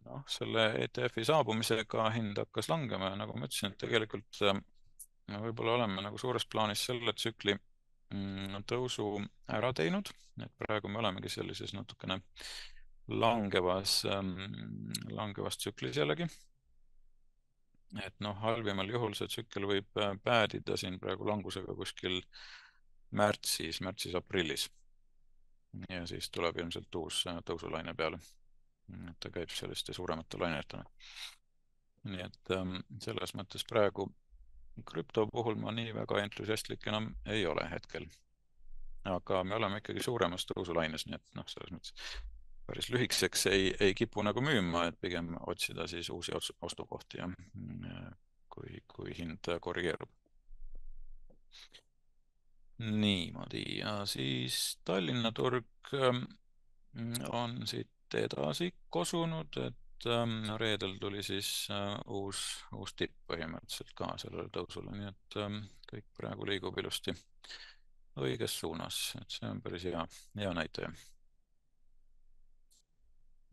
noh, 0.06 0.22
selle 0.32 0.62
ETF-i 0.84 1.24
saabumisega 1.28 2.06
hind 2.14 2.40
hakkas 2.40 2.70
langema 2.72 3.10
ja 3.12 3.18
nagu 3.20 3.36
ma 3.36 3.48
ütlesin, 3.48 3.74
et 3.74 3.82
tegelikult 3.82 4.40
äh, 4.48 4.60
me 5.28 5.40
võib-olla 5.42 5.76
oleme 5.78 6.02
nagu 6.04 6.18
suures 6.20 6.46
plaanis 6.46 6.84
selle 6.88 7.12
tsükli 7.12 7.54
mm, 8.14 8.64
tõusu 8.68 9.08
ära 9.58 9.72
teinud, 9.76 10.10
et 10.42 10.52
praegu 10.60 10.90
me 10.90 11.00
olemegi 11.02 11.32
sellises 11.32 11.74
natukene 11.76 12.20
langevas, 13.08 14.02
ähm, 14.04 14.34
langevas 15.10 15.58
tsüklis 15.58 15.96
jällegi. 15.96 16.28
et 18.04 18.14
noh, 18.20 18.36
halvimal 18.44 18.90
juhul 18.92 19.14
see 19.16 19.30
tsükkel 19.32 19.64
võib 19.64 20.00
päädida 20.24 20.76
siin 20.76 20.98
praegu 21.00 21.24
langusega 21.24 21.72
kuskil 21.74 22.18
märtsis, 23.10 23.80
märtsis-aprillis. 23.80 24.68
ja 25.88 26.06
siis 26.06 26.30
tuleb 26.30 26.56
ilmselt 26.58 26.94
uus 26.94 27.24
tõusulaine 27.44 27.94
peale. 27.94 28.18
ta 29.20 29.30
käib 29.30 29.50
selliste 29.52 29.92
suuremate 29.92 30.38
lainetena. 30.40 30.84
nii 32.04 32.24
et 32.24 32.52
ähm, 32.56 32.76
selles 33.02 33.34
mõttes 33.34 33.64
praegu 33.68 34.08
krüpto 34.86 35.26
puhul 35.32 35.58
ma 35.60 35.72
nii 35.74 35.94
väga 35.96 36.22
entusiastlik 36.24 36.86
enam 36.86 37.12
ei 37.26 37.46
ole 37.46 37.68
hetkel. 37.70 38.06
aga 39.08 39.44
me 39.44 39.54
oleme 39.54 39.78
ikkagi 39.80 40.02
suuremas 40.04 40.44
tõusulaines, 40.50 41.06
nii 41.06 41.16
et 41.16 41.38
noh, 41.38 41.46
selles 41.48 41.70
mõttes 41.72 41.94
päris 42.68 42.90
lühikeseks 42.92 43.46
ei, 43.48 43.68
ei 43.80 43.94
kipu 43.96 44.22
nagu 44.26 44.42
müüma, 44.44 44.88
et 44.90 44.98
pigem 45.00 45.32
otsida 45.48 45.86
siis 45.88 46.10
uusi 46.12 46.34
ostukohti, 46.36 47.22
jah, 47.22 47.32
kui, 48.52 48.82
kui 48.94 49.14
hind 49.16 49.48
korrigeerub. 49.64 50.10
niimoodi 52.78 53.62
ja 53.78 54.04
siis 54.06 54.78
Tallinna 54.84 55.32
turg 55.34 55.94
ähm, 55.94 56.20
on 57.32 57.66
siit 57.66 58.14
edasi 58.14 58.68
kosunud, 58.90 59.56
et 59.64 59.80
reedel 60.60 60.98
tuli 61.00 61.22
siis 61.22 61.68
äh, 61.74 61.96
uus, 62.06 62.44
uus 62.76 62.94
tipp 62.94 63.16
põhimõtteliselt 63.26 63.94
ka 63.98 64.12
sellele 64.20 64.48
tõusule, 64.54 64.94
nii 64.94 65.10
et 65.10 65.38
ähm, 65.42 65.60
kõik 65.90 66.06
praegu 66.16 66.46
liigub 66.46 66.78
ilusti 66.78 67.14
õiges 68.18 68.58
suunas, 68.60 69.14
et 69.20 69.30
see 69.30 69.48
on 69.48 69.62
päris 69.62 69.86
hea, 69.86 70.04
hea 70.38 70.54
näitaja 70.54 70.90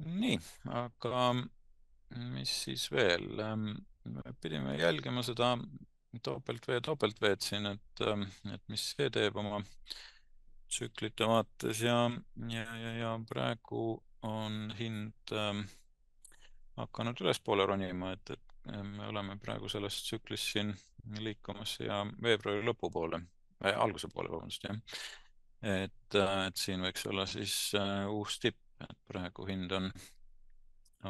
nii, 0.03 0.39
aga 0.75 1.27
mis 2.34 2.55
siis 2.65 2.89
veel? 2.91 3.27
Ähm, 3.39 3.69
pidime 4.41 4.75
jälgima 4.77 5.23
seda 5.25 5.55
topelt 6.23 6.67
V, 6.67 6.79
topelt 6.81 7.21
V-d 7.21 7.41
siin, 7.41 7.65
et, 7.65 8.01
ähm, 8.05 8.27
et 8.53 8.62
mis 8.71 8.84
see 8.93 9.10
teeb 9.10 9.38
oma 9.41 9.62
tsüklite 10.69 11.27
vaates 11.29 11.81
ja, 11.86 12.10
ja, 12.49 12.65
ja, 12.81 12.93
ja 12.99 13.15
praegu 13.29 13.95
on 14.25 14.73
hind 14.79 15.34
ähm, 15.34 15.65
hakanud 16.77 17.21
ülespoole 17.23 17.65
ronima, 17.65 18.11
et, 18.15 18.35
et 18.35 18.73
me 18.83 19.07
oleme 19.07 19.38
praegu 19.41 19.69
selles 19.71 20.01
tsüklis 20.03 20.49
siin 20.53 20.73
liikumas 21.21 21.77
ja 21.79 22.01
veebruari 22.21 22.65
lõpupoole 22.65 23.21
äh,, 23.21 23.75
alguse 23.77 24.09
poole, 24.11 24.31
vabandust, 24.33 24.65
jah. 24.65 25.01
et, 25.61 26.17
äh, 26.17 26.38
et 26.47 26.57
siin 26.59 26.83
võiks 26.83 27.05
olla 27.07 27.27
siis 27.29 27.55
uh, 27.77 28.09
uus 28.11 28.39
tipp 28.41 28.59
et 28.83 28.97
praegu 29.09 29.47
hind 29.49 29.71
on, 29.75 29.89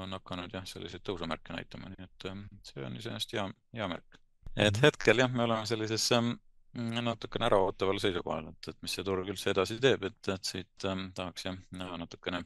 on 0.02 0.18
hakanud 0.18 0.54
jah, 0.54 0.66
selliseid 0.70 1.04
tõusumärke 1.06 1.56
näitama, 1.56 1.92
nii 1.94 2.08
et 2.08 2.28
ähm, 2.30 2.46
see 2.66 2.86
on 2.86 2.98
iseenesest 3.00 3.36
hea, 3.38 3.46
hea 3.80 3.90
märk. 3.92 4.20
et 4.68 4.82
hetkel 4.84 5.24
jah, 5.24 5.32
me 5.32 5.46
oleme 5.48 5.68
sellises 5.70 6.08
ähm, 6.18 6.36
natukene 6.76 7.50
äraootaval 7.50 8.02
seisukohal, 8.04 8.52
et, 8.52 8.72
et 8.72 8.82
mis 8.84 8.98
see 8.98 9.06
turg 9.08 9.30
üldse 9.32 9.52
edasi 9.54 9.80
teeb, 9.82 10.10
et, 10.10 10.32
et 10.34 10.52
siit 10.54 10.90
ähm, 10.90 11.08
tahaks 11.18 11.48
jah 11.48 11.58
näha 11.80 12.02
natukene, 12.04 12.44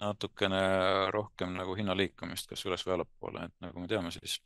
natukene 0.00 0.64
rohkem 1.14 1.54
nagu 1.58 1.76
hinna 1.78 1.96
liikumist, 1.96 2.48
kas 2.50 2.64
üles 2.66 2.84
või 2.86 2.98
allapoole, 2.98 3.48
et 3.48 3.54
nagu 3.64 3.80
me 3.80 3.90
teame, 3.90 4.10
siis 4.14 4.40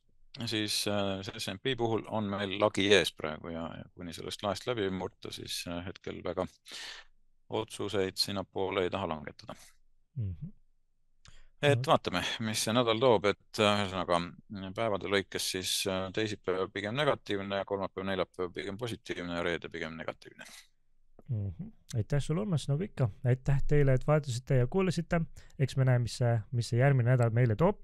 siis 0.47 0.85
äh, 0.89 1.21
SMP 1.39 1.77
puhul 1.77 2.05
on 2.07 2.29
meil 2.31 2.59
lagi 2.61 2.87
ees 2.95 3.13
praegu 3.13 3.53
ja, 3.53 3.65
ja 3.79 3.85
kuni 3.95 4.13
sellest 4.15 4.43
laest 4.43 4.67
läbi 4.69 4.89
murda, 4.91 5.33
siis 5.35 5.65
äh, 5.69 5.83
hetkel 5.87 6.21
väga 6.25 6.47
otsuseid 7.49 8.17
sinnapoole 8.21 8.85
ei 8.85 8.91
taha 8.91 9.09
langetada 9.09 9.55
mm. 10.17 10.35
-hmm. 10.35 10.53
et 11.63 11.87
vaatame, 11.87 12.23
mis 12.41 12.65
see 12.65 12.73
nädal 12.77 13.01
toob, 13.01 13.31
et 13.33 13.61
äh, 13.61 13.85
ühesõnaga 13.85 14.21
päevade 14.77 15.11
lõikes 15.15 15.51
siis 15.57 15.85
teisipäev 16.15 16.71
pigem 16.73 16.95
negatiivne, 16.95 17.65
kolmapäev, 17.65 18.07
neljapäev 18.07 18.53
pigem 18.53 18.79
positiivne 18.79 19.41
ja 19.41 19.43
reede 19.43 19.69
pigem 19.69 19.97
negatiivne 19.97 20.45
mm. 21.29 21.49
-hmm. 21.49 21.73
aitäh 21.97 22.23
sulle, 22.23 22.41
Urmas, 22.41 22.69
nagu 22.69 22.83
ikka, 22.83 23.11
aitäh 23.25 23.63
teile, 23.69 23.95
et 23.95 24.07
vaatasite 24.07 24.63
ja 24.63 24.67
kuulasite. 24.67 25.21
eks 25.59 25.77
me 25.77 25.85
näe, 25.85 25.99
mis 25.99 26.19
see, 26.19 26.39
mis 26.53 26.69
see 26.69 26.79
järgmine 26.79 27.11
nädal 27.11 27.31
meile 27.31 27.57
toob 27.57 27.83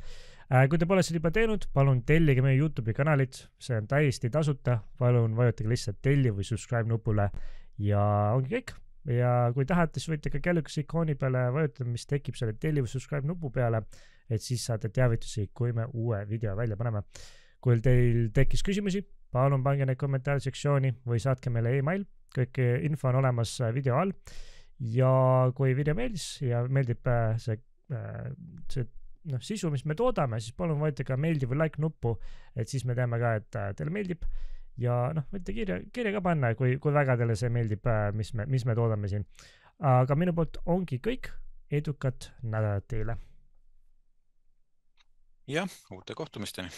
äh,. 0.53 0.69
kui 0.69 0.79
te 0.79 0.87
pole 0.87 1.03
seda 1.03 1.21
juba 1.21 1.31
teinud, 1.31 1.67
palun 1.73 2.03
tellige 2.03 2.43
meie 2.43 2.59
Youtube'i 2.59 2.95
kanalit, 2.95 3.49
see 3.59 3.77
on 3.79 3.87
täiesti 3.87 4.31
tasuta. 4.31 4.79
palun 4.99 5.37
vajutage 5.37 5.69
lihtsalt 5.69 6.03
telli 6.03 6.31
või 6.31 6.45
subscribe 6.45 6.89
nupule 6.89 7.31
ja 7.79 8.01
ongi 8.35 8.57
kõik 8.57 8.75
ja 9.11 9.53
kui 9.55 9.67
tahate, 9.69 10.01
siis 10.01 10.15
võite 10.15 10.33
ka 10.33 10.41
kellukese 10.45 10.85
ikooni 10.85 11.17
peale 11.21 11.47
vajutada, 11.53 11.89
mis 11.91 12.07
tekib 12.09 12.39
selle 12.39 12.57
telli 12.61 12.85
või 12.85 12.93
subscribe 12.93 13.29
nupu 13.29 13.51
peale, 13.53 13.83
et 14.31 14.43
siis 14.43 14.65
saate 14.65 14.89
teavitusi, 14.89 15.51
kui 15.53 15.75
me 15.77 15.87
uue 15.93 16.23
video 16.29 16.57
välja 16.57 16.77
paneme. 16.77 17.05
kui 17.65 17.79
teil 17.81 18.27
tekkis 18.37 18.61
küsimusi, 18.61 19.01
palun 19.35 19.65
pange 19.67 19.87
neid 19.89 19.99
kommentaarisektsiooni 20.01 20.95
või 21.09 21.21
saatke 21.23 21.53
meile 21.53 21.75
email, 21.79 22.05
kõik 22.35 22.61
info 22.87 23.11
on 23.11 23.21
olemas 23.23 23.57
video 23.75 23.99
all. 24.01 24.15
ja 24.95 25.11
kui 25.55 25.75
video 25.79 25.95
meeldis 25.95 26.41
ja 26.43 26.65
meeldib 26.67 27.07
äh, 27.07 27.37
see, 27.39 27.59
äh, 27.95 28.33
see 28.71 28.87
noh, 29.31 29.43
sisu, 29.45 29.71
mis 29.73 29.85
me 29.89 29.97
toodame, 29.99 30.41
siis 30.43 30.57
palun 30.57 30.81
vajutage 30.81 31.09
ka 31.13 31.19
meeldi 31.21 31.49
või 31.49 31.61
like 31.63 31.81
nuppu, 31.83 32.17
et 32.57 32.71
siis 32.71 32.85
me 32.85 32.97
teame 32.99 33.21
ka, 33.23 33.37
et 33.41 33.61
äh, 33.61 33.71
teile 33.79 33.95
meeldib 33.95 34.27
ja 34.81 34.99
noh, 35.17 35.29
võite 35.33 35.55
kirja, 35.57 35.79
kirja 35.95 36.15
ka 36.17 36.25
panna, 36.25 36.53
kui, 36.59 36.77
kui 36.83 36.95
väga 36.95 37.17
teile 37.21 37.37
see 37.39 37.53
meeldib, 37.55 37.87
äh, 37.91 38.09
mis 38.17 38.35
me, 38.35 38.49
mis 38.51 38.67
me 38.69 38.77
toodame 38.79 39.11
siin. 39.11 39.27
aga 39.79 40.19
minu 40.19 40.35
poolt 40.35 40.61
ongi 40.71 41.01
kõik, 41.03 41.31
edukat 41.71 42.33
nädalat 42.43 42.87
teile. 42.91 43.17
jah, 45.51 45.81
uute 45.95 46.15
kohtumisteni 46.19 46.71